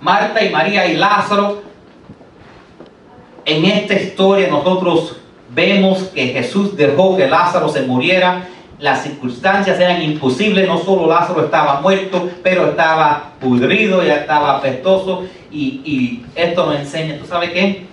Marta 0.00 0.42
y 0.44 0.50
María 0.50 0.86
y 0.86 0.96
Lázaro. 0.96 1.62
En 3.44 3.64
esta 3.64 3.94
historia 3.94 4.48
nosotros 4.48 5.16
vemos 5.50 6.04
que 6.14 6.28
Jesús 6.28 6.76
dejó 6.76 7.16
que 7.16 7.26
Lázaro 7.26 7.68
se 7.68 7.82
muriera. 7.82 8.46
Las 8.78 9.02
circunstancias 9.02 9.80
eran 9.80 10.00
imposibles, 10.02 10.68
no 10.68 10.78
solo 10.78 11.08
Lázaro 11.08 11.44
estaba 11.44 11.80
muerto, 11.80 12.30
pero 12.44 12.70
estaba 12.70 13.32
pudrido, 13.40 14.04
ya 14.04 14.18
estaba 14.18 14.58
apestoso. 14.58 15.24
Y, 15.50 15.80
y 15.84 16.26
esto 16.36 16.66
nos 16.66 16.76
enseña, 16.76 17.18
¿tú 17.18 17.26
sabes 17.26 17.50
qué? 17.50 17.86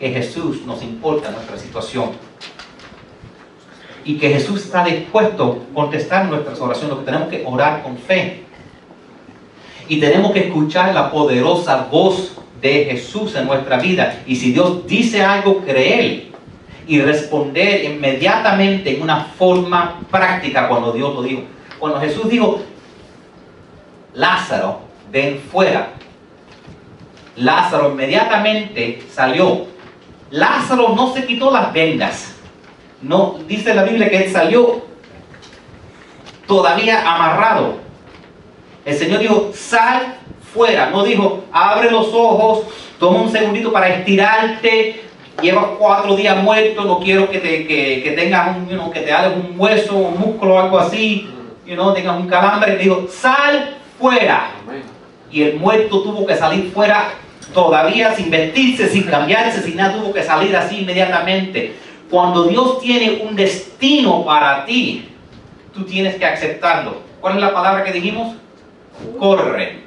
Que 0.00 0.10
Jesús 0.10 0.66
nos 0.66 0.82
importa 0.82 1.30
nuestra 1.30 1.56
situación. 1.56 2.10
Y 4.04 4.18
que 4.18 4.30
Jesús 4.30 4.64
está 4.64 4.84
dispuesto 4.84 5.64
a 5.70 5.74
contestar 5.74 6.26
nuestras 6.26 6.60
oraciones, 6.60 6.90
lo 6.90 6.98
que 7.00 7.06
tenemos 7.06 7.28
que 7.28 7.44
orar 7.46 7.84
con 7.84 7.96
fe. 7.96 8.42
Y 9.86 10.00
tenemos 10.00 10.32
que 10.32 10.48
escuchar 10.48 10.92
la 10.92 11.12
poderosa 11.12 11.86
voz 11.88 12.36
de 12.60 12.86
Jesús 12.86 13.36
en 13.36 13.46
nuestra 13.46 13.76
vida. 13.76 14.22
Y 14.26 14.34
si 14.34 14.50
Dios 14.52 14.88
dice 14.88 15.22
algo, 15.22 15.58
creer 15.58 16.31
y 16.86 17.00
responder 17.00 17.84
inmediatamente 17.84 18.96
en 18.96 19.02
una 19.02 19.24
forma 19.24 20.00
práctica 20.10 20.68
cuando 20.68 20.92
Dios 20.92 21.14
lo 21.14 21.22
dijo. 21.22 21.42
Cuando 21.78 22.00
Jesús 22.00 22.28
dijo, 22.28 22.60
Lázaro, 24.14 24.80
ven 25.10 25.40
fuera. 25.50 25.92
Lázaro 27.36 27.90
inmediatamente 27.90 29.02
salió. 29.10 29.66
Lázaro 30.30 30.90
no 30.94 31.12
se 31.12 31.26
quitó 31.26 31.50
las 31.50 31.72
vendas. 31.72 32.34
No, 33.00 33.38
dice 33.46 33.74
la 33.74 33.84
Biblia 33.84 34.08
que 34.08 34.24
él 34.24 34.32
salió 34.32 34.82
todavía 36.46 37.00
amarrado. 37.00 37.76
El 38.84 38.96
Señor 38.96 39.20
dijo, 39.20 39.50
sal 39.54 40.16
fuera. 40.52 40.90
No 40.90 41.04
dijo, 41.04 41.44
abre 41.52 41.90
los 41.90 42.08
ojos, 42.12 42.66
toma 42.98 43.22
un 43.22 43.32
segundito 43.32 43.72
para 43.72 43.88
estirarte. 43.88 45.11
Llevas 45.40 45.64
cuatro 45.78 46.14
días 46.14 46.42
muerto, 46.42 46.84
no 46.84 47.00
quiero 47.00 47.30
que, 47.30 47.38
te, 47.38 47.66
que, 47.66 48.02
que 48.02 48.12
tengas 48.12 48.56
un, 48.56 48.68
you 48.68 48.76
know, 48.76 48.90
que 48.90 49.00
te 49.00 49.12
hagas 49.12 49.32
un 49.34 49.54
hueso, 49.58 49.96
un 49.96 50.18
músculo 50.20 50.60
algo 50.60 50.78
así, 50.78 51.28
you 51.66 51.74
know, 51.74 51.94
tengas 51.94 52.18
un 52.18 52.28
calambre. 52.28 52.76
Dijo, 52.76 53.06
sal 53.08 53.76
fuera. 53.98 54.50
Y 55.30 55.42
el 55.42 55.56
muerto 55.56 56.02
tuvo 56.02 56.26
que 56.26 56.36
salir 56.36 56.70
fuera 56.72 57.14
todavía 57.54 58.14
sin 58.14 58.30
vestirse, 58.30 58.88
sin 58.88 59.04
cambiarse, 59.04 59.62
sin 59.62 59.76
nada, 59.76 59.94
tuvo 59.94 60.12
que 60.12 60.22
salir 60.22 60.54
así 60.54 60.80
inmediatamente. 60.80 61.76
Cuando 62.10 62.44
Dios 62.44 62.80
tiene 62.80 63.22
un 63.24 63.34
destino 63.34 64.24
para 64.24 64.66
ti, 64.66 65.08
tú 65.72 65.84
tienes 65.84 66.16
que 66.16 66.26
aceptarlo. 66.26 66.96
¿Cuál 67.20 67.36
es 67.36 67.40
la 67.40 67.54
palabra 67.54 67.84
que 67.84 67.92
dijimos? 67.92 68.36
Corre. 69.18 69.80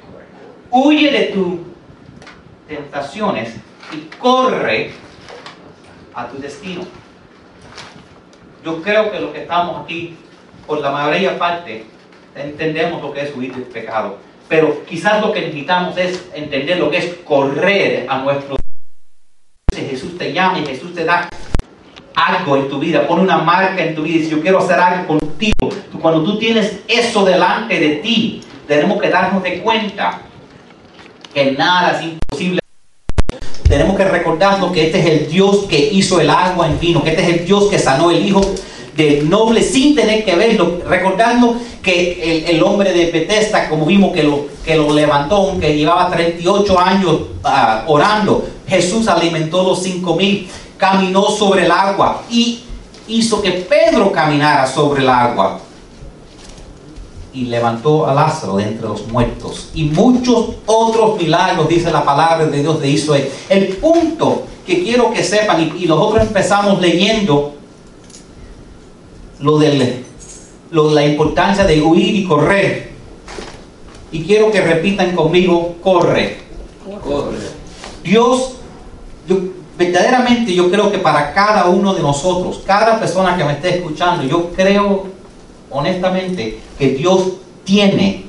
Huye 0.70 1.10
de 1.12 1.20
tus 1.26 1.60
tentaciones 2.66 3.54
y 3.92 4.16
corre 4.18 4.90
a 6.16 6.26
tu 6.26 6.38
destino. 6.38 6.82
Yo 8.64 8.82
creo 8.82 9.12
que 9.12 9.20
los 9.20 9.30
que 9.30 9.42
estamos 9.42 9.84
aquí, 9.84 10.16
por 10.66 10.80
la 10.80 10.90
mayoría 10.90 11.38
parte, 11.38 11.84
entendemos 12.34 13.00
lo 13.00 13.12
que 13.12 13.20
es 13.20 13.36
huir 13.36 13.54
del 13.54 13.64
pecado. 13.64 14.18
Pero 14.48 14.84
quizás 14.84 15.20
lo 15.20 15.32
que 15.32 15.42
necesitamos 15.42 15.96
es 15.96 16.28
entender 16.34 16.78
lo 16.78 16.90
que 16.90 16.98
es 16.98 17.14
correr 17.24 18.06
a 18.08 18.18
nuestro 18.18 18.56
Jesús 19.74 20.16
te 20.16 20.32
llama 20.32 20.58
y 20.58 20.66
Jesús 20.66 20.94
te 20.94 21.04
da 21.04 21.28
algo 22.14 22.56
en 22.56 22.68
tu 22.68 22.78
vida, 22.78 23.06
pone 23.06 23.22
una 23.22 23.38
marca 23.38 23.84
en 23.84 23.94
tu 23.94 24.02
vida 24.02 24.16
y 24.16 24.18
dice, 24.20 24.30
yo 24.30 24.40
quiero 24.40 24.58
hacer 24.58 24.78
algo 24.78 25.18
contigo. 25.18 25.68
Cuando 26.00 26.24
tú 26.24 26.38
tienes 26.38 26.80
eso 26.88 27.24
delante 27.24 27.78
de 27.78 27.96
ti, 27.96 28.42
tenemos 28.66 29.00
que 29.00 29.10
darnos 29.10 29.42
de 29.42 29.60
cuenta 29.60 30.22
que 31.32 31.52
nada 31.52 31.98
es 31.98 32.04
imposible. 32.04 32.60
Que 33.96 34.04
recordarnos 34.04 34.72
que 34.72 34.86
este 34.86 34.98
es 34.98 35.06
el 35.06 35.28
Dios 35.28 35.64
que 35.68 35.78
hizo 35.78 36.20
el 36.20 36.30
agua 36.30 36.66
en 36.66 36.78
vino, 36.78 37.02
que 37.02 37.10
este 37.10 37.22
es 37.22 37.28
el 37.28 37.46
Dios 37.46 37.64
que 37.70 37.78
sanó 37.78 38.10
el 38.10 38.26
hijo 38.26 38.40
del 38.96 39.28
noble 39.28 39.62
sin 39.62 39.94
tener 39.94 40.24
que 40.24 40.34
verlo, 40.34 40.80
recordando 40.88 41.56
que 41.82 42.44
el, 42.46 42.56
el 42.56 42.62
hombre 42.62 42.92
de 42.92 43.10
Bethesda, 43.10 43.68
como 43.68 43.84
vimos 43.84 44.12
que 44.12 44.22
lo, 44.22 44.46
que 44.64 44.74
lo 44.74 44.92
levantó, 44.92 45.56
que 45.60 45.76
llevaba 45.76 46.10
38 46.10 46.80
años 46.80 47.16
ah, 47.44 47.84
orando, 47.86 48.46
Jesús 48.66 49.06
alimentó 49.06 49.62
los 49.62 49.82
cinco 49.82 50.16
mil, 50.16 50.48
caminó 50.78 51.24
sobre 51.30 51.66
el 51.66 51.70
agua 51.70 52.22
y 52.30 52.64
hizo 53.08 53.42
que 53.42 53.50
Pedro 53.50 54.10
caminara 54.12 54.66
sobre 54.66 55.02
el 55.02 55.08
agua 55.08 55.60
y 57.36 57.44
levantó 57.44 58.06
a 58.06 58.14
Lázaro 58.14 58.56
de 58.56 58.62
entre 58.62 58.88
los 58.88 59.06
muertos. 59.08 59.68
Y 59.74 59.84
muchos 59.84 60.52
otros 60.64 61.20
milagros, 61.20 61.68
dice 61.68 61.90
la 61.90 62.02
palabra 62.02 62.46
de 62.46 62.62
Dios 62.62 62.80
de 62.80 62.88
Israel. 62.88 63.30
El 63.50 63.76
punto 63.76 64.44
que 64.66 64.82
quiero 64.82 65.12
que 65.12 65.22
sepan, 65.22 65.60
y, 65.60 65.84
y 65.84 65.86
nosotros 65.86 66.22
empezamos 66.22 66.80
leyendo 66.80 67.52
lo 69.40 69.58
de 69.58 70.02
la 70.70 71.04
importancia 71.04 71.64
de 71.64 71.82
huir 71.82 72.14
y 72.14 72.24
correr. 72.24 72.92
Y 74.10 74.22
quiero 74.24 74.50
que 74.50 74.62
repitan 74.62 75.14
conmigo, 75.14 75.76
corre. 75.82 76.38
Corre. 77.04 77.36
Dios, 78.02 78.54
yo, 79.28 79.36
verdaderamente 79.76 80.54
yo 80.54 80.70
creo 80.70 80.90
que 80.90 80.98
para 80.98 81.34
cada 81.34 81.66
uno 81.66 81.92
de 81.92 82.00
nosotros, 82.00 82.62
cada 82.64 82.98
persona 82.98 83.36
que 83.36 83.44
me 83.44 83.52
esté 83.52 83.76
escuchando, 83.76 84.22
yo 84.22 84.52
creo 84.52 85.15
honestamente 85.70 86.60
que 86.78 86.90
Dios 86.90 87.32
tiene 87.64 88.26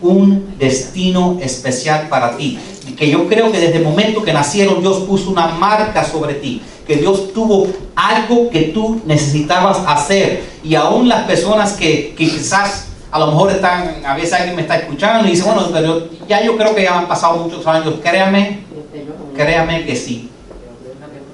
un 0.00 0.54
destino 0.58 1.38
especial 1.40 2.08
para 2.08 2.36
ti. 2.36 2.58
Y 2.86 2.92
que 2.92 3.08
yo 3.08 3.26
creo 3.26 3.50
que 3.50 3.58
desde 3.58 3.78
el 3.78 3.84
momento 3.84 4.22
que 4.22 4.32
nacieron 4.32 4.80
Dios 4.80 4.98
puso 5.00 5.30
una 5.30 5.48
marca 5.48 6.04
sobre 6.04 6.34
ti. 6.34 6.62
Que 6.86 6.96
Dios 6.96 7.32
tuvo 7.32 7.66
algo 7.96 8.50
que 8.50 8.62
tú 8.64 9.00
necesitabas 9.06 9.78
hacer. 9.86 10.44
Y 10.62 10.74
aún 10.74 11.08
las 11.08 11.24
personas 11.24 11.72
que, 11.72 12.14
quizás 12.16 12.88
a 13.10 13.18
lo 13.18 13.28
mejor 13.28 13.52
están, 13.52 14.04
a 14.04 14.14
veces 14.14 14.34
alguien 14.34 14.56
me 14.56 14.62
está 14.62 14.76
escuchando 14.76 15.26
y 15.26 15.30
dice, 15.30 15.44
bueno, 15.44 15.62
pero 15.72 16.08
ya 16.28 16.44
yo 16.44 16.56
creo 16.56 16.74
que 16.74 16.82
ya 16.82 16.98
han 16.98 17.08
pasado 17.08 17.36
muchos 17.38 17.66
años. 17.66 17.94
Créame, 18.02 18.60
créame 19.34 19.86
que 19.86 19.96
sí. 19.96 20.28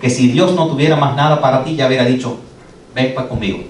Que 0.01 0.09
si 0.09 0.29
Dios 0.29 0.55
no 0.55 0.69
tuviera 0.69 0.97
más 0.97 1.17
nada 1.17 1.41
para 1.41 1.65
ti, 1.65 1.75
ya 1.75 1.89
hubiera 1.89 2.05
dicho, 2.05 2.37
ven 2.95 3.13
pues 3.15 3.27
conmigo. 3.27 3.70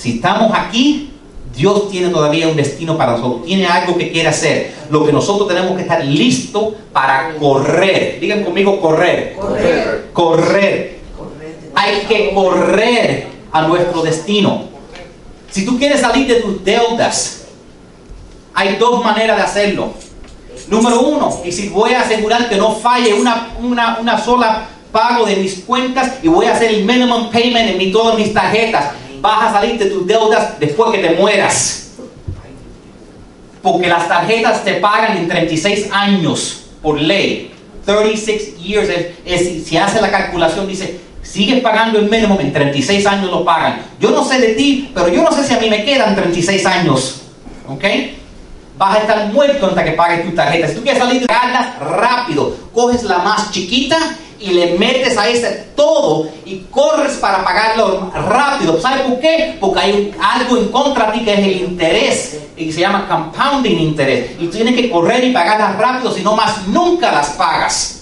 Si 0.00 0.12
estamos 0.12 0.50
aquí, 0.54 1.10
Dios 1.54 1.90
tiene 1.90 2.08
todavía 2.08 2.48
un 2.48 2.56
destino 2.56 2.96
para 2.96 3.12
nosotros, 3.12 3.44
tiene 3.44 3.66
algo 3.66 3.98
que 3.98 4.10
quiere 4.10 4.30
hacer. 4.30 4.72
Lo 4.88 5.04
que 5.04 5.12
nosotros 5.12 5.46
tenemos 5.46 5.76
que 5.76 5.82
estar 5.82 6.02
listos 6.02 6.72
para 6.90 7.34
correr. 7.34 8.18
Digan 8.18 8.42
conmigo 8.42 8.80
correr. 8.80 9.36
Correr. 9.38 10.10
Correr. 10.14 11.00
Hay 11.74 12.06
que 12.08 12.32
correr 12.32 13.26
a 13.52 13.60
nuestro 13.68 14.00
destino. 14.00 14.70
Si 15.50 15.66
tú 15.66 15.78
quieres 15.78 16.00
salir 16.00 16.26
de 16.26 16.36
tus 16.36 16.64
deudas, 16.64 17.48
hay 18.54 18.76
dos 18.76 19.04
maneras 19.04 19.36
de 19.36 19.42
hacerlo. 19.42 19.92
Número 20.68 20.98
uno, 21.02 21.42
y 21.44 21.52
si 21.52 21.68
voy 21.68 21.92
a 21.92 22.00
asegurar 22.00 22.48
que 22.48 22.56
no 22.56 22.74
falle 22.74 23.12
una, 23.12 23.48
una, 23.60 23.98
una 24.00 24.18
sola 24.18 24.66
pago 24.90 25.26
de 25.26 25.36
mis 25.36 25.56
cuentas 25.56 26.14
y 26.22 26.28
voy 26.28 26.46
a 26.46 26.52
hacer 26.52 26.70
el 26.70 26.86
minimum 26.86 27.30
payment 27.30 27.68
en 27.68 27.76
mi, 27.76 27.92
todas 27.92 28.16
mis 28.16 28.32
tarjetas, 28.32 28.92
vas 29.20 29.46
a 29.46 29.52
salir 29.52 29.78
de 29.78 29.86
tus 29.86 30.06
deudas 30.06 30.58
después 30.58 30.90
que 30.92 30.98
te 30.98 31.10
mueras. 31.14 31.92
Porque 33.62 33.88
las 33.88 34.08
tarjetas 34.08 34.64
te 34.64 34.74
pagan 34.74 35.18
en 35.18 35.28
36 35.28 35.88
años 35.92 36.62
por 36.82 36.98
ley. 37.00 37.52
36 37.84 38.56
years. 38.58 38.88
Es, 39.24 39.66
si- 39.66 39.76
hace 39.76 40.00
la 40.00 40.10
calculación, 40.10 40.66
dice, 40.66 41.00
sigues 41.22 41.60
pagando 41.60 41.98
el 41.98 42.08
mínimo, 42.08 42.38
en 42.40 42.52
36 42.52 43.04
años 43.06 43.30
lo 43.30 43.44
pagan. 43.44 43.82
Yo 44.00 44.10
no 44.10 44.24
sé 44.24 44.38
de 44.40 44.54
ti, 44.54 44.90
pero 44.94 45.08
yo 45.08 45.22
no 45.22 45.30
sé 45.32 45.44
si 45.44 45.52
a 45.52 45.58
mí 45.60 45.68
me 45.68 45.84
quedan 45.84 46.14
36 46.16 46.64
años. 46.66 47.22
¿Ok? 47.68 47.84
vas 48.78 48.96
a 48.96 49.00
estar 49.00 49.26
muerto 49.30 49.66
hasta 49.66 49.84
que 49.84 49.90
pagues 49.92 50.24
tu 50.24 50.34
tarjeta. 50.34 50.66
Si 50.66 50.74
tú 50.76 50.82
quieres 50.82 51.02
salir 51.02 51.20
de 51.20 51.26
rápido, 51.80 52.56
coges 52.72 53.02
la 53.02 53.18
más 53.18 53.50
chiquita 53.50 53.98
y 54.40 54.52
le 54.52 54.78
metes 54.78 55.18
a 55.18 55.28
ese 55.28 55.68
todo 55.76 56.28
y 56.46 56.60
corres 56.70 57.12
para 57.18 57.44
pagarlo 57.44 58.10
rápido. 58.14 58.80
¿Sabes 58.80 59.02
por 59.02 59.20
qué? 59.20 59.56
Porque 59.60 59.80
hay 59.80 60.14
algo 60.20 60.56
en 60.56 60.68
contra 60.68 61.10
de 61.10 61.18
ti 61.18 61.24
que 61.24 61.32
es 61.34 61.38
el 61.38 61.60
interés 61.62 62.40
y 62.56 62.72
se 62.72 62.80
llama 62.80 63.06
compounding 63.06 63.78
interés. 63.78 64.32
Y 64.38 64.46
tú 64.46 64.52
tienes 64.52 64.74
que 64.74 64.90
correr 64.90 65.24
y 65.24 65.32
pagarlas 65.32 65.76
rápido, 65.76 66.12
si 66.12 66.22
no 66.22 66.34
más 66.34 66.66
nunca 66.68 67.12
las 67.12 67.30
pagas. 67.30 67.96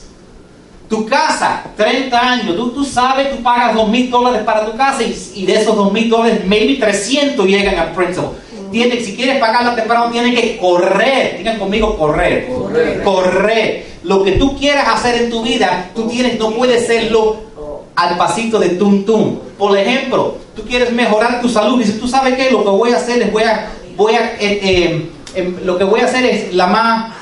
Tu 0.89 1.05
casa, 1.05 1.65
30 1.77 2.19
años, 2.19 2.57
tú, 2.57 2.71
tú 2.71 2.85
sabes, 2.85 3.31
tú 3.37 3.43
pagas 3.43 3.75
2 3.75 3.89
mil 3.89 4.11
dólares 4.11 4.43
para 4.45 4.65
tu 4.65 4.75
casa 4.75 5.03
y, 5.03 5.45
de 5.45 5.61
esos 5.61 5.77
2 5.77 5.93
mil 5.93 6.09
dólares, 6.09 6.43
maybe 6.47 6.77
300 6.77 7.47
llegan 7.47 7.79
al 7.79 7.93
principal. 7.93 8.31
Tiene, 8.71 9.01
si 9.01 9.17
quieres 9.17 9.39
pagarla 9.39 9.75
temprano, 9.75 10.11
tienes 10.11 10.39
que 10.39 10.57
correr. 10.59 11.39
Digan 11.39 11.59
conmigo, 11.59 11.97
correr. 11.97 12.49
Correr. 12.49 13.03
Correr. 13.03 13.87
Lo 14.03 14.23
que 14.25 14.33
tú 14.33 14.57
quieras 14.57 14.87
hacer 14.89 15.23
en 15.23 15.31
tu 15.31 15.43
vida, 15.43 15.91
tú 15.95 16.09
tienes, 16.09 16.39
no 16.39 16.51
puedes 16.51 16.85
hacerlo 16.85 17.37
al 17.97 18.17
pasito 18.17 18.59
de 18.59 18.71
tum 18.71 19.05
tum. 19.05 19.39
Por 19.59 19.77
ejemplo, 19.77 20.37
tú 20.55 20.63
quieres 20.63 20.93
mejorar 20.93 21.41
tu 21.41 21.49
salud. 21.49 21.79
Dices, 21.79 21.99
tú 21.99 22.07
sabes 22.07 22.35
qué, 22.35 22.51
lo 22.51 22.63
que 22.63 22.71
voy 22.71 22.93
a 22.93 22.97
hacer 22.97 23.21
es 23.23 23.33
voy 23.33 23.43
a, 23.43 23.69
voy 23.97 24.15
a, 24.15 24.35
eh, 24.39 24.61
eh, 24.63 25.11
em, 25.35 25.57
lo 25.65 25.77
que 25.77 25.85
voy 25.85 26.01
a 26.01 26.05
hacer 26.05 26.25
es 26.25 26.55
la 26.55 26.67
más 26.69 27.13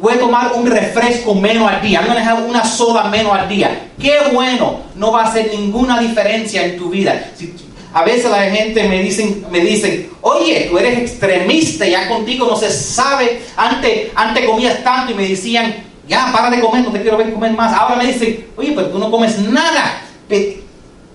voy 0.00 0.14
a 0.14 0.18
tomar 0.18 0.52
un 0.54 0.66
refresco 0.66 1.34
menos 1.34 1.70
al 1.70 1.82
día, 1.82 2.00
I'm 2.00 2.08
gonna 2.08 2.26
have 2.26 2.48
una 2.48 2.64
soda 2.64 3.04
menos 3.04 3.32
al 3.38 3.48
día. 3.48 3.88
Qué 4.00 4.14
bueno, 4.32 4.80
no 4.96 5.12
va 5.12 5.22
a 5.22 5.26
hacer 5.26 5.50
ninguna 5.52 6.00
diferencia 6.00 6.64
en 6.64 6.78
tu 6.78 6.88
vida. 6.88 7.32
Si- 7.36 7.52
a 7.92 8.04
veces 8.04 8.30
la 8.30 8.42
gente 8.42 8.88
me 8.88 9.02
dicen, 9.02 9.44
me 9.50 9.60
dicen, 9.60 10.10
oye, 10.20 10.68
tú 10.70 10.78
eres 10.78 10.98
extremista, 10.98 11.86
ya 11.86 12.08
contigo 12.08 12.46
no 12.46 12.56
se 12.56 12.70
sabe. 12.70 13.42
Antes, 13.56 14.10
antes 14.14 14.46
comías 14.46 14.84
tanto 14.84 15.12
y 15.12 15.14
me 15.14 15.28
decían, 15.28 15.74
ya 16.06 16.30
para 16.32 16.50
de 16.50 16.60
comer, 16.60 16.84
no 16.84 16.92
te 16.92 17.02
quiero 17.02 17.16
ver 17.16 17.32
comer 17.32 17.52
más. 17.52 17.72
Ahora 17.72 17.96
me 17.96 18.06
dicen, 18.06 18.46
oye, 18.56 18.72
pero 18.74 18.88
tú 18.88 18.98
no 18.98 19.10
comes 19.10 19.38
nada. 19.40 20.02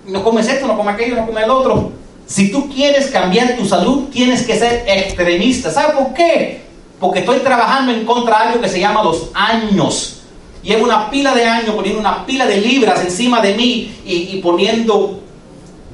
No 0.06 0.22
comes 0.22 0.48
esto, 0.48 0.66
no 0.66 0.76
comes 0.76 0.94
aquello, 0.94 1.16
no 1.16 1.26
comes 1.26 1.44
el 1.44 1.50
otro. 1.50 1.92
Si 2.26 2.50
tú 2.50 2.68
quieres 2.68 3.06
cambiar 3.06 3.56
tu 3.56 3.64
salud, 3.66 4.08
tienes 4.10 4.46
que 4.46 4.58
ser 4.58 4.84
extremista. 4.86 5.70
¿Sabes 5.70 5.96
por 5.96 6.12
qué? 6.12 6.60
Porque 7.00 7.20
estoy 7.20 7.38
trabajando 7.38 7.92
en 7.92 8.04
contra 8.04 8.38
de 8.38 8.44
algo 8.48 8.60
que 8.60 8.68
se 8.68 8.80
llama 8.80 9.02
los 9.02 9.30
años. 9.32 10.22
Llevo 10.62 10.84
una 10.84 11.10
pila 11.10 11.34
de 11.34 11.44
años 11.44 11.74
poniendo 11.74 12.00
una 12.00 12.26
pila 12.26 12.44
de 12.44 12.60
libras 12.60 13.00
encima 13.00 13.40
de 13.40 13.54
mí 13.54 13.94
y, 14.04 14.36
y 14.36 14.40
poniendo 14.42 15.20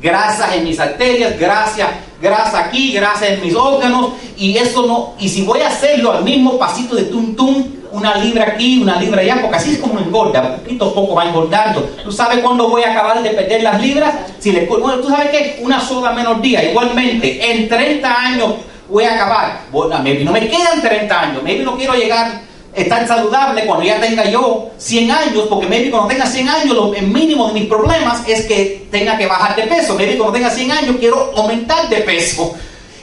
grasas 0.02 0.54
en 0.54 0.64
mis 0.64 0.80
arterias, 0.80 1.38
grasa, 1.38 1.90
grasa 2.20 2.58
aquí, 2.58 2.92
grasa 2.92 3.28
en 3.28 3.40
mis 3.40 3.54
órganos, 3.54 4.10
y 4.36 4.56
eso 4.56 4.86
no, 4.86 5.14
y 5.18 5.28
si 5.28 5.42
voy 5.42 5.60
a 5.60 5.68
hacerlo 5.68 6.12
al 6.12 6.24
mismo 6.24 6.58
pasito 6.58 6.96
de 6.96 7.04
tum 7.04 7.36
tum, 7.36 7.64
una 7.92 8.16
libra 8.16 8.44
aquí, 8.44 8.80
una 8.82 8.96
libra 8.96 9.20
allá, 9.20 9.38
porque 9.40 9.56
así 9.56 9.72
es 9.72 9.78
como 9.78 9.98
engorda, 10.00 10.56
poquito 10.56 10.86
a 10.86 10.94
poco 10.94 11.14
va 11.14 11.26
engordando. 11.26 11.82
¿Tú 12.02 12.10
sabes 12.10 12.38
cuándo 12.38 12.68
voy 12.68 12.82
a 12.82 12.92
acabar 12.92 13.22
de 13.22 13.30
perder 13.30 13.62
las 13.62 13.80
libras? 13.80 14.14
Si 14.38 14.50
le, 14.50 14.64
bueno, 14.66 14.94
tú 14.94 15.08
sabes 15.08 15.30
qué, 15.30 15.60
una 15.62 15.78
soda 15.78 16.12
menos 16.12 16.40
día, 16.40 16.64
igualmente, 16.64 17.52
en 17.52 17.68
30 17.68 18.20
años 18.20 18.54
voy 18.88 19.04
a 19.04 19.14
acabar. 19.14 19.60
Bueno, 19.70 19.98
maybe 20.02 20.24
no 20.24 20.32
me 20.32 20.48
quedan 20.48 20.80
30 20.80 21.20
años, 21.20 21.42
maybe 21.42 21.64
no 21.64 21.76
quiero 21.76 21.94
llegar 21.94 22.40
estar 22.74 23.06
saludable 23.06 23.66
cuando 23.66 23.84
ya 23.84 24.00
tenga 24.00 24.30
yo 24.30 24.70
100 24.78 25.10
años, 25.10 25.46
porque 25.48 25.66
maybe 25.66 25.90
cuando 25.90 26.08
tenga 26.08 26.26
100 26.26 26.48
años, 26.48 26.74
lo, 26.74 26.94
el 26.94 27.06
mínimo 27.08 27.48
de 27.48 27.54
mis 27.54 27.66
problemas 27.66 28.26
es 28.26 28.46
que 28.46 28.86
tenga 28.90 29.18
que 29.18 29.26
bajar 29.26 29.56
de 29.56 29.62
peso. 29.64 29.94
Maybe 29.94 30.16
cuando 30.16 30.32
tenga 30.32 30.50
100 30.50 30.72
años 30.72 30.96
quiero 30.98 31.32
aumentar 31.36 31.88
de 31.88 31.98
peso. 31.98 32.54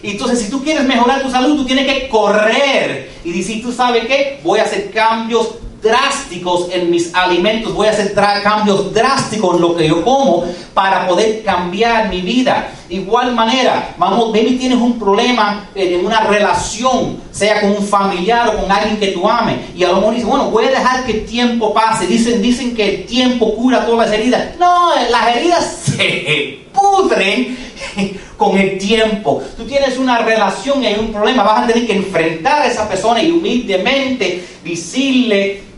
Entonces, 0.02 0.40
si 0.40 0.50
tú 0.50 0.64
quieres 0.64 0.84
mejorar 0.84 1.22
tu 1.22 1.30
salud, 1.30 1.58
tú 1.58 1.66
tienes 1.66 1.86
que 1.86 2.08
correr 2.08 3.12
y 3.24 3.32
decir, 3.32 3.62
tú 3.62 3.72
sabes 3.72 4.06
qué, 4.06 4.40
voy 4.44 4.60
a 4.60 4.64
hacer 4.64 4.92
cambios 4.92 5.56
drásticos 5.82 6.68
en 6.72 6.90
mis 6.92 7.14
alimentos, 7.14 7.74
voy 7.74 7.88
a 7.88 7.92
hacer 7.92 8.14
cambios 8.44 8.94
drásticos 8.94 9.56
en 9.56 9.62
lo 9.62 9.76
que 9.76 9.88
yo 9.88 10.04
como 10.04 10.46
para 10.74 11.08
poder 11.08 11.44
cambiar 11.44 12.10
mi 12.10 12.22
vida. 12.22 12.72
Igual 12.90 13.36
manera, 13.36 13.94
vamos, 13.98 14.32
maybe 14.32 14.58
tienes 14.58 14.80
un 14.80 14.98
problema 14.98 15.70
en 15.76 16.06
una 16.06 16.22
relación, 16.22 17.18
sea 17.32 17.62
con 17.62 17.72
un 17.72 17.84
familiar 17.84 18.50
o 18.50 18.62
con 18.62 18.72
alguien 18.72 19.00
que 19.00 19.08
tú 19.08 19.30
ames, 19.30 19.58
y 19.76 19.84
a 19.84 19.90
lo 19.90 19.98
mejor 19.98 20.14
dices, 20.14 20.28
bueno, 20.28 20.50
voy 20.50 20.66
a 20.66 20.72
dejar 20.72 21.06
que 21.06 21.12
el 21.12 21.26
tiempo 21.26 21.74
pase. 21.74 22.08
Dicen, 22.08 22.42
dicen 22.42 22.76
que 22.76 22.96
el 22.96 23.06
tiempo 23.06 23.54
cura 23.56 23.86
todas 23.86 24.10
las 24.10 24.20
heridas. 24.20 24.58
No, 24.58 24.92
las 25.10 25.36
heridas 25.36 25.82
se 25.86 26.60
pudren 26.74 27.58
con 28.38 28.58
el 28.58 28.78
tiempo. 28.78 29.44
Tú 29.56 29.66
tienes 29.66 29.98
una 29.98 30.20
relación 30.20 30.82
y 30.84 30.88
hay 30.88 31.00
un 31.00 31.12
problema, 31.12 31.44
vas 31.44 31.64
a 31.64 31.68
tener 31.68 31.86
que 31.86 31.94
enfrentar 31.94 32.64
a 32.64 32.68
esa 32.68 32.88
persona 32.88 33.22
y 33.22 33.32
humildemente 33.32 34.44
decirle, 34.64 35.69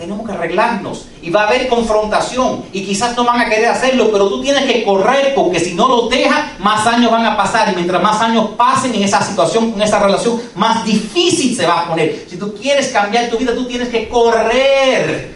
tenemos 0.00 0.26
que 0.26 0.32
arreglarnos 0.32 1.04
y 1.20 1.28
va 1.28 1.42
a 1.42 1.46
haber 1.48 1.68
confrontación 1.68 2.64
y 2.72 2.86
quizás 2.86 3.14
no 3.18 3.24
van 3.24 3.38
a 3.42 3.50
querer 3.50 3.66
hacerlo, 3.66 4.08
pero 4.10 4.30
tú 4.30 4.40
tienes 4.40 4.64
que 4.64 4.82
correr 4.82 5.34
porque 5.34 5.60
si 5.60 5.74
no 5.74 5.88
lo 5.88 6.08
dejas, 6.08 6.58
más 6.58 6.86
años 6.86 7.10
van 7.12 7.26
a 7.26 7.36
pasar 7.36 7.70
y 7.70 7.74
mientras 7.74 8.02
más 8.02 8.18
años 8.22 8.48
pasen 8.56 8.94
en 8.94 9.02
esa 9.02 9.22
situación, 9.22 9.74
en 9.76 9.82
esa 9.82 9.98
relación, 9.98 10.40
más 10.54 10.86
difícil 10.86 11.54
se 11.54 11.66
va 11.66 11.80
a 11.80 11.88
poner. 11.88 12.24
Si 12.30 12.38
tú 12.38 12.54
quieres 12.54 12.88
cambiar 12.88 13.28
tu 13.28 13.36
vida, 13.36 13.54
tú 13.54 13.66
tienes 13.66 13.90
que 13.90 14.08
correr 14.08 15.32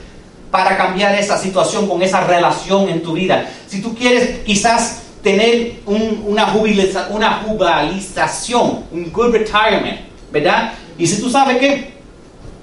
para 0.51 0.79
cambiar 0.79 1.15
esa 1.15 1.37
situación 1.37 1.87
con 1.87 2.01
esa 2.01 2.23
relación 2.23 2.89
en 2.89 3.03
tu 3.03 3.13
vida. 3.13 3.47
Si 3.69 3.83
tú 3.83 3.95
quieres 3.95 4.39
quizás 4.47 5.03
tener 5.23 5.81
un- 5.85 6.25
una, 6.27 6.47
jubiliza- 6.47 7.09
una 7.11 7.43
un 7.47 9.13
good 9.13 9.31
retirement, 9.33 10.01
¿verdad? 10.33 10.73
Y 10.97 11.07
si 11.07 11.21
tú 11.21 11.29
sabes 11.29 11.59
que 11.59 11.94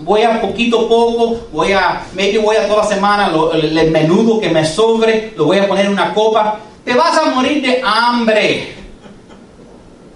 voy 0.03 0.23
a 0.23 0.41
poquito 0.41 0.85
a 0.85 0.89
poco, 0.89 1.47
voy 1.51 1.71
a, 1.73 2.03
maybe 2.13 2.37
voy 2.39 2.55
a 2.55 2.67
toda 2.67 2.83
la 2.83 2.89
semana, 2.89 3.29
lo- 3.29 3.53
el, 3.53 3.77
el 3.77 3.91
menudo 3.91 4.39
que 4.39 4.49
me 4.49 4.65
sobre, 4.65 5.33
lo 5.37 5.45
voy 5.45 5.57
a 5.59 5.67
poner 5.67 5.85
en 5.85 5.91
una 5.93 6.13
copa, 6.13 6.59
te 6.83 6.93
vas 6.93 7.17
a 7.17 7.25
morir 7.31 7.61
de 7.61 7.81
hambre. 7.85 8.75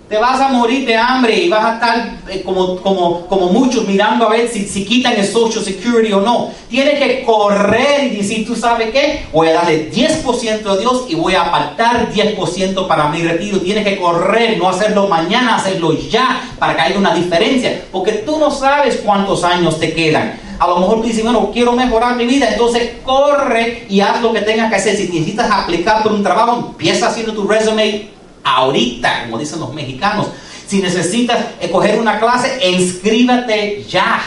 Te 0.08 0.20
vas 0.20 0.40
a 0.40 0.50
morir 0.50 0.86
de 0.86 0.96
hambre 0.96 1.36
y 1.36 1.50
vas 1.50 1.66
a 1.66 1.74
estar 1.74 2.18
eh, 2.30 2.44
como, 2.46 2.76
como, 2.78 3.26
como 3.26 3.48
muchos 3.48 3.88
mirando 3.88 4.28
a 4.28 4.30
ver 4.30 4.48
si, 4.48 4.68
si 4.68 4.86
quitan 4.86 5.14
el 5.14 5.26
Social 5.26 5.64
Security 5.64 6.14
o 6.14 6.22
no. 6.22 6.52
Tienes 6.70 7.00
que 7.00 7.24
correr 7.24 8.14
y 8.14 8.18
decir, 8.18 8.46
¿tú 8.46 8.56
sabes 8.56 8.92
qué? 8.92 9.26
Voy 9.34 9.48
a 9.48 9.54
darle 9.54 9.92
10% 9.92 10.68
a 10.68 10.78
Dios 10.78 11.06
y 11.10 11.16
voy 11.16 11.34
a 11.34 11.42
apartar 11.42 12.12
10% 12.14 12.88
para 12.88 13.10
mi 13.10 13.24
retiro. 13.24 13.60
Tienes 13.62 13.84
que 13.84 13.98
correr, 13.98 14.60
no 14.60 14.70
hacerlo 14.70 15.08
mañana, 15.08 15.56
hacerlo 15.56 15.94
ya 15.94 16.54
para 16.60 16.76
que 16.76 16.82
haya 16.82 17.00
una 17.00 17.16
diferencia. 17.16 17.86
Porque 17.92 18.12
tú 18.12 18.38
no 18.38 18.52
sabes 18.52 19.02
cuántos 19.04 19.44
años 19.44 19.80
te 19.80 19.92
quedan. 19.92 20.40
A 20.60 20.68
lo 20.68 20.78
mejor 20.78 21.02
tú 21.02 21.08
dices, 21.08 21.24
bueno, 21.24 21.50
quiero 21.52 21.72
mejorar 21.72 22.16
mi 22.16 22.28
vida, 22.28 22.50
entonces 22.52 22.92
corre 23.04 23.88
y 23.90 24.02
haz 24.02 24.22
lo 24.22 24.32
que 24.32 24.42
tengas 24.42 24.70
que 24.70 24.76
hacer. 24.76 24.96
Si 24.96 25.08
necesitas 25.08 25.50
aplicar 25.50 26.04
por 26.04 26.14
un 26.14 26.22
trabajo, 26.22 26.68
empieza 26.70 27.08
haciendo 27.08 27.34
tu 27.34 27.48
resume 27.48 28.14
ahorita, 28.46 29.24
como 29.26 29.40
dicen 29.40 29.60
los 29.60 29.74
mexicanos. 29.74 30.28
Si 30.68 30.82
necesitas 30.82 31.38
escoger 31.60 32.00
una 32.00 32.20
clase, 32.20 32.58
inscríbete 32.70 33.84
ya. 33.90 34.22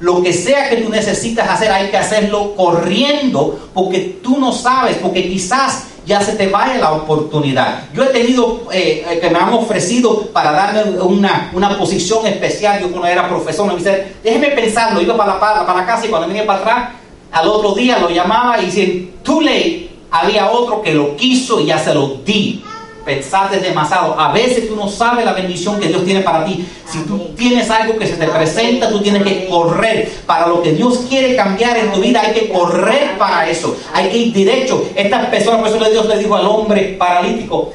Lo 0.00 0.20
que 0.20 0.32
sea 0.32 0.68
que 0.68 0.78
tú 0.78 0.90
necesitas 0.90 1.48
hacer, 1.48 1.70
hay 1.70 1.88
que 1.88 1.96
hacerlo 1.96 2.54
corriendo, 2.56 3.70
porque 3.72 4.18
tú 4.22 4.38
no 4.38 4.52
sabes, 4.52 4.96
porque 4.96 5.28
quizás 5.28 5.84
ya 6.04 6.20
se 6.20 6.32
te 6.32 6.48
vaya 6.48 6.74
la 6.78 6.92
oportunidad. 6.92 7.84
Yo 7.94 8.02
he 8.02 8.08
tenido 8.08 8.64
eh, 8.72 9.06
eh, 9.08 9.18
que 9.20 9.30
me 9.30 9.38
han 9.38 9.52
ofrecido 9.52 10.26
para 10.32 10.50
darme 10.50 11.00
una, 11.00 11.50
una 11.52 11.78
posición 11.78 12.26
especial. 12.26 12.80
Yo 12.80 12.90
cuando 12.90 13.06
era 13.06 13.28
profesor 13.28 13.68
me 13.68 13.76
dice, 13.76 14.14
déjeme 14.24 14.48
pensarlo. 14.48 15.00
Iba 15.00 15.16
para 15.16 15.34
la, 15.34 15.66
para, 15.66 15.86
casa 15.86 16.06
y 16.06 16.08
cuando 16.08 16.26
vine 16.26 16.42
para 16.42 16.58
atrás, 16.58 16.88
al 17.30 17.48
otro 17.48 17.72
día 17.74 17.98
lo 18.00 18.10
llamaba 18.10 18.60
y 18.60 18.66
dicen, 18.66 19.14
too 19.22 19.40
late. 19.40 19.90
Había 20.10 20.50
otro 20.50 20.82
que 20.82 20.92
lo 20.92 21.16
quiso 21.16 21.60
y 21.60 21.66
ya 21.66 21.78
se 21.78 21.94
lo 21.94 22.20
di. 22.24 22.62
Pensaste 23.04 23.58
demasiado. 23.58 24.18
A 24.18 24.32
veces 24.32 24.68
tú 24.68 24.76
no 24.76 24.88
sabes 24.88 25.24
la 25.24 25.32
bendición 25.32 25.80
que 25.80 25.88
Dios 25.88 26.04
tiene 26.04 26.20
para 26.20 26.44
ti. 26.44 26.66
Si 26.86 27.00
tú 27.00 27.30
tienes 27.36 27.68
algo 27.70 27.98
que 27.98 28.06
se 28.06 28.16
te 28.16 28.26
presenta, 28.26 28.90
tú 28.90 29.00
tienes 29.00 29.22
que 29.22 29.48
correr. 29.48 30.10
Para 30.26 30.46
lo 30.46 30.62
que 30.62 30.72
Dios 30.72 31.04
quiere 31.08 31.34
cambiar 31.36 31.76
en 31.76 31.92
tu 31.92 32.00
vida, 32.00 32.22
hay 32.22 32.32
que 32.32 32.48
correr 32.48 33.18
para 33.18 33.48
eso. 33.48 33.76
Hay 33.92 34.08
que 34.08 34.16
ir 34.18 34.32
derecho. 34.32 34.84
Estas 34.94 35.26
personas, 35.26 35.60
por 35.60 35.68
eso 35.68 35.90
Dios 35.90 36.06
le 36.06 36.18
dijo 36.18 36.34
al 36.34 36.46
hombre 36.46 36.96
paralítico, 36.98 37.72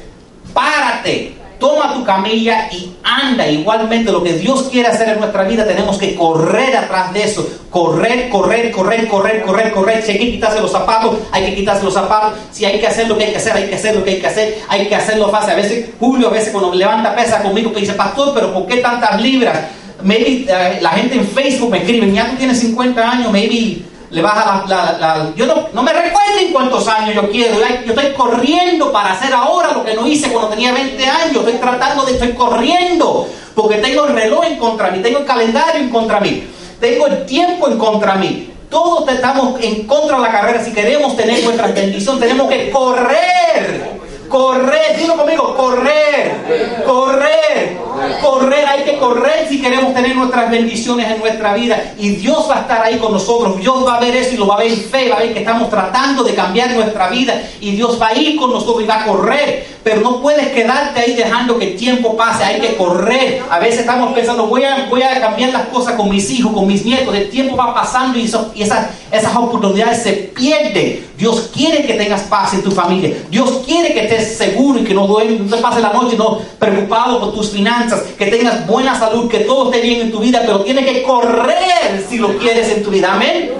párate, 0.52 1.37
toma 1.58 1.94
tu 1.94 2.04
camilla 2.04 2.68
y 2.70 2.92
anda. 3.02 3.46
Igualmente 3.46 4.12
lo 4.12 4.22
que 4.22 4.34
Dios 4.34 4.68
quiere 4.70 4.88
hacer 4.88 5.08
en 5.08 5.18
nuestra 5.18 5.44
vida, 5.44 5.66
tenemos 5.66 5.98
que 5.98 6.14
correr 6.14 6.76
atrás 6.76 7.12
de 7.12 7.24
eso. 7.24 7.46
Correr, 7.70 8.28
correr, 8.30 8.70
correr, 8.70 9.08
correr, 9.08 9.42
correr, 9.42 9.72
correr. 9.72 10.02
Si 10.02 10.12
hay 10.12 10.18
que 10.18 10.30
quitarse 10.32 10.60
los 10.60 10.72
zapatos, 10.72 11.16
hay 11.32 11.46
que 11.46 11.54
quitarse 11.54 11.84
los 11.84 11.94
zapatos. 11.94 12.38
Si 12.50 12.64
hay 12.64 12.78
que 12.78 12.86
hacer 12.86 13.08
lo 13.08 13.18
que 13.18 13.24
hay 13.24 13.30
que 13.32 13.38
hacer, 13.38 13.52
hay 13.52 13.68
que 13.68 13.74
hacer 13.74 13.94
lo 13.94 14.04
que 14.04 14.10
hay 14.10 14.20
que 14.20 14.26
hacer. 14.26 14.58
Hay 14.68 14.86
que 14.88 14.94
hacerlo 14.94 15.28
fácil. 15.28 15.50
A 15.50 15.56
veces, 15.56 15.90
Julio, 15.98 16.28
a 16.28 16.32
veces 16.32 16.50
cuando 16.50 16.74
levanta 16.74 17.14
pesa 17.14 17.42
conmigo, 17.42 17.72
que 17.72 17.80
dice, 17.80 17.94
pastor, 17.94 18.32
pero 18.34 18.52
¿por 18.52 18.66
qué 18.66 18.76
tantas 18.78 19.20
libras? 19.20 19.58
Maybe 20.02 20.46
eh, 20.48 20.78
la 20.80 20.90
gente 20.90 21.16
en 21.16 21.26
Facebook 21.26 21.70
me 21.70 21.78
escribe, 21.78 22.12
ya 22.12 22.30
tú 22.30 22.36
tienes 22.36 22.60
50 22.60 23.10
años, 23.10 23.32
maybe 23.32 23.82
le 24.10 24.22
baja 24.22 24.64
la... 24.68 24.92
la- 24.92 24.98
la- 24.98 25.34
yo 25.36 25.46
no, 25.46 25.68
no 25.72 25.82
me 25.82 25.92
recuerdo 25.92 26.18
miren 26.36 26.52
cuántos 26.52 26.86
años 26.88 27.14
yo 27.14 27.30
quiero. 27.30 27.56
Yo 27.86 27.92
estoy 27.94 28.12
corriendo 28.12 28.92
para 28.92 29.12
hacer 29.12 29.32
ahora 29.32 29.72
lo 29.72 29.84
que 29.84 29.94
no 29.94 30.06
hice 30.06 30.30
cuando 30.30 30.50
tenía 30.50 30.72
20 30.72 31.04
años. 31.06 31.36
Estoy 31.36 31.54
tratando 31.54 32.04
de, 32.04 32.12
estoy 32.12 32.32
corriendo. 32.32 33.28
Porque 33.54 33.76
tengo 33.78 34.04
el 34.06 34.14
reloj 34.14 34.44
en 34.44 34.56
contra 34.56 34.90
mí, 34.90 35.00
tengo 35.02 35.18
el 35.18 35.24
calendario 35.24 35.80
en 35.80 35.90
contra 35.90 36.20
mí, 36.20 36.46
tengo 36.80 37.08
el 37.08 37.26
tiempo 37.26 37.66
en 37.66 37.76
contra 37.76 38.14
mí. 38.14 38.52
Todos 38.70 39.08
estamos 39.08 39.60
en 39.60 39.84
contra 39.86 40.16
de 40.16 40.22
la 40.22 40.30
carrera. 40.30 40.62
Si 40.64 40.72
queremos 40.72 41.16
tener 41.16 41.42
nuestra 41.42 41.66
bendición, 41.68 42.20
tenemos 42.20 42.48
que 42.48 42.70
correr. 42.70 43.97
Correr, 44.28 44.96
dilo 44.98 45.16
conmigo, 45.16 45.56
correr, 45.56 46.82
correr, 46.84 47.78
correr, 48.20 48.66
hay 48.66 48.82
que 48.84 48.98
correr 48.98 49.48
si 49.48 49.60
queremos 49.60 49.94
tener 49.94 50.14
nuestras 50.14 50.50
bendiciones 50.50 51.10
en 51.10 51.18
nuestra 51.18 51.54
vida. 51.54 51.94
Y 51.98 52.10
Dios 52.10 52.46
va 52.48 52.58
a 52.58 52.60
estar 52.60 52.82
ahí 52.82 52.98
con 52.98 53.12
nosotros, 53.12 53.58
Dios 53.58 53.86
va 53.86 53.96
a 53.96 54.00
ver 54.00 54.14
eso 54.14 54.34
y 54.34 54.36
lo 54.36 54.46
va 54.46 54.56
a 54.56 54.58
ver 54.58 54.72
en 54.72 54.80
fe, 54.80 55.08
va 55.08 55.16
a 55.16 55.20
ver 55.20 55.32
que 55.32 55.40
estamos 55.40 55.70
tratando 55.70 56.22
de 56.22 56.34
cambiar 56.34 56.72
nuestra 56.72 57.08
vida 57.08 57.42
y 57.60 57.72
Dios 57.72 58.00
va 58.00 58.08
a 58.08 58.14
ir 58.14 58.38
con 58.38 58.50
nosotros 58.50 58.82
y 58.82 58.86
va 58.86 59.02
a 59.02 59.06
correr. 59.06 59.77
Pero 59.88 60.02
no 60.02 60.20
puedes 60.20 60.48
quedarte 60.48 61.00
ahí 61.00 61.14
dejando 61.14 61.58
que 61.58 61.70
el 61.72 61.76
tiempo 61.78 62.14
pase, 62.14 62.44
hay 62.44 62.60
que 62.60 62.76
correr. 62.76 63.42
A 63.48 63.58
veces 63.58 63.80
estamos 63.80 64.12
pensando, 64.12 64.46
voy 64.46 64.62
a, 64.62 64.86
voy 64.90 65.00
a 65.02 65.18
cambiar 65.18 65.50
las 65.50 65.68
cosas 65.68 65.94
con 65.94 66.10
mis 66.10 66.30
hijos, 66.30 66.52
con 66.52 66.66
mis 66.66 66.84
nietos, 66.84 67.14
el 67.14 67.30
tiempo 67.30 67.56
va 67.56 67.72
pasando 67.72 68.18
y, 68.18 68.24
eso- 68.26 68.52
y 68.54 68.60
esas, 68.64 68.88
esas 69.10 69.34
oportunidades 69.34 70.02
se 70.02 70.12
pierden. 70.12 71.06
Dios 71.16 71.48
quiere 71.54 71.84
que 71.86 71.94
tengas 71.94 72.20
paz 72.24 72.52
en 72.52 72.62
tu 72.62 72.70
familia. 72.70 73.16
Dios 73.30 73.62
quiere 73.64 73.94
que 73.94 74.00
estés 74.04 74.36
seguro 74.36 74.78
y 74.78 74.84
que 74.84 74.92
no, 74.92 75.06
duermes, 75.06 75.40
no 75.40 75.56
te 75.56 75.62
pases 75.62 75.80
la 75.82 75.92
noche 75.94 76.16
no 76.18 76.38
preocupado 76.58 77.18
por 77.20 77.32
tus 77.34 77.48
finanzas, 77.50 78.02
que 78.18 78.26
tengas 78.26 78.66
buena 78.66 78.96
salud, 78.98 79.26
que 79.30 79.38
todo 79.40 79.72
esté 79.72 79.80
bien 79.86 80.02
en 80.02 80.12
tu 80.12 80.18
vida, 80.18 80.42
pero 80.44 80.60
tienes 80.60 80.84
que 80.84 81.02
correr 81.02 82.04
si 82.08 82.18
lo 82.18 82.36
quieres 82.36 82.68
en 82.68 82.82
tu 82.82 82.90
vida. 82.90 83.14
Amén. 83.14 83.52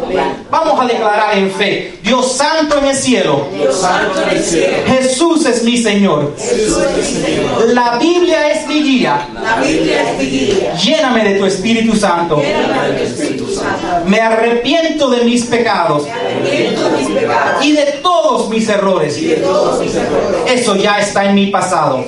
Vamos 0.50 0.80
a 0.80 0.86
declarar 0.86 1.36
en 1.36 1.50
fe. 1.50 1.98
Dios 2.02 2.32
santo 2.32 2.78
en 2.78 2.86
el 2.86 2.96
cielo. 2.96 3.46
Dios 3.52 3.76
santo 3.76 4.22
en 4.22 4.36
el 4.36 4.42
cielo. 4.42 4.76
Jesús 4.86 5.44
es 5.46 5.62
mi 5.62 5.76
Señor. 5.76 6.34
Jesús 6.38 6.78
es 6.78 6.96
mi 6.96 7.20
Señor. 7.22 7.68
La 7.74 7.98
Biblia 7.98 8.50
es 8.52 8.66
mi 8.66 8.82
guía. 8.82 9.28
La 9.42 9.56
Biblia 9.60 10.10
es 10.10 10.18
mi 10.18 10.24
guía. 10.24 10.74
Lléname 10.74 11.24
de 11.24 11.38
tu 11.38 11.44
Espíritu 11.46 11.94
Santo. 11.94 12.40
Lléname 12.40 12.88
del 12.92 13.02
Espíritu 13.02 13.46
Santo. 13.48 14.06
Me 14.06 14.20
arrepiento 14.20 15.10
de 15.10 15.24
mis 15.24 15.44
pecados 15.44 16.04
Me 16.04 16.12
arrepiento 16.12 16.88
de 16.88 16.96
mis 16.96 17.08
pecados 17.08 17.64
y 17.64 17.72
de 17.72 17.84
todos 18.02 18.48
mis 18.48 18.68
errores. 18.68 19.18
y 19.18 19.26
de 19.26 19.36
todos 19.36 19.80
mis 19.80 19.94
errores. 19.94 20.40
Eso 20.46 20.76
ya 20.76 20.98
está 20.98 21.26
en 21.26 21.34
mi 21.34 21.48
pasado 21.48 22.04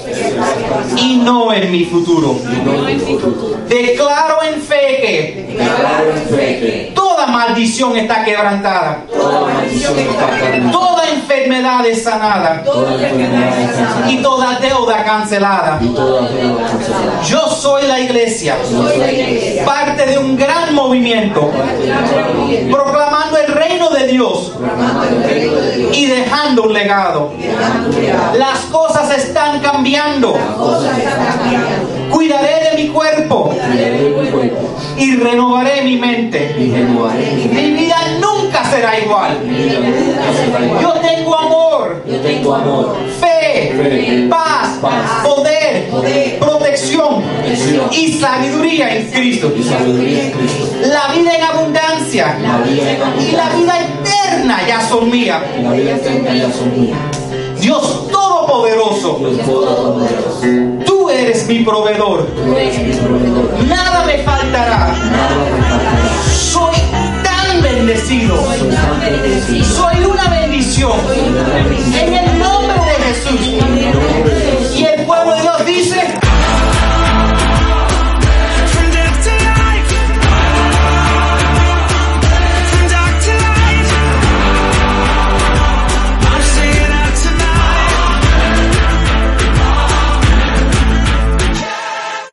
y 0.96 1.16
no 1.16 1.52
en 1.52 1.70
mi 1.70 1.84
futuro. 1.84 2.36
Declaro 3.68 4.42
en 4.42 4.60
fe 4.62 4.98
que 5.00 5.46
Declaro 5.58 6.10
en 6.10 6.36
fe 6.36 6.60
que 6.60 6.92
toda 7.20 7.32
maldición 7.32 7.96
está 7.98 8.24
quebrantada, 8.24 8.98
toda 9.12 9.40
maldición 9.42 9.98
está 9.98 10.26
quebrada. 10.30 10.70
toda 10.72 11.10
enfermedad 11.10 11.84
es 11.86 12.02
sanada 12.02 12.62
Toda 12.64 12.94
enfermedad 12.94 13.58
es 13.58 13.76
sanada. 13.76 14.10
y 14.10 14.16
toda 14.22 14.58
deuda 14.58 15.04
cancelada. 15.04 15.78
y 15.82 15.88
toda 15.88 16.28
deuda 16.28 16.66
cancelada. 16.66 17.22
Yo 17.28 17.46
soy 17.48 17.86
la 17.86 18.00
iglesia, 18.00 18.56
Soy 18.64 18.96
la 18.98 19.12
iglesia. 19.12 19.64
parte 19.66 20.06
de 20.06 20.18
un 20.18 20.36
gran 20.36 20.74
movimiento, 20.74 21.50
proclamando 22.70 23.36
el 23.36 23.52
reino 23.52 23.90
de 23.90 24.06
Dios 24.06 24.52
y 25.92 26.06
dejando 26.06 26.62
un 26.62 26.72
legado. 26.72 27.32
Las 28.38 28.60
cosas 28.70 29.10
están 29.18 29.60
cambiando. 29.60 30.34
Cuidaré 32.10 32.70
de 32.70 32.82
mi 32.82 32.88
cuerpo 32.88 33.54
y 35.00 35.16
renovaré 35.16 35.82
mi 35.82 35.96
mente. 35.96 36.54
mi 36.58 37.70
vida 37.72 37.96
nunca 38.20 38.64
será 38.70 38.98
igual. 39.00 39.38
Yo 40.80 40.92
tengo 40.92 41.36
amor, 41.36 42.02
fe, 43.18 44.28
paz, 44.28 44.78
poder, 45.24 45.88
protección. 46.38 47.22
Y 47.92 48.12
sabiduría 48.12 48.96
en 48.96 49.10
Cristo. 49.10 49.52
La 50.82 51.12
vida 51.14 51.34
en 51.34 51.42
abundancia. 51.42 52.36
Y 53.18 53.32
la 53.32 53.48
vida 53.50 53.74
eterna 53.80 54.60
ya 54.68 54.80
son 54.80 55.10
mías. 55.10 55.42
Dios 57.60 58.06
Dios 58.08 58.08
Todopoderoso, 58.40 59.20
tú 60.86 61.10
eres 61.10 61.46
mi 61.46 61.58
proveedor. 61.62 62.26
Nada 63.68 64.04
me 64.06 64.18
faltará. 64.22 64.94
Soy 66.32 66.74
tan 67.22 67.62
bendecido. 67.62 68.36
Soy 69.62 70.04
una 70.04 70.28
bendición. 70.28 70.92
En 72.00 72.14
el 72.14 72.39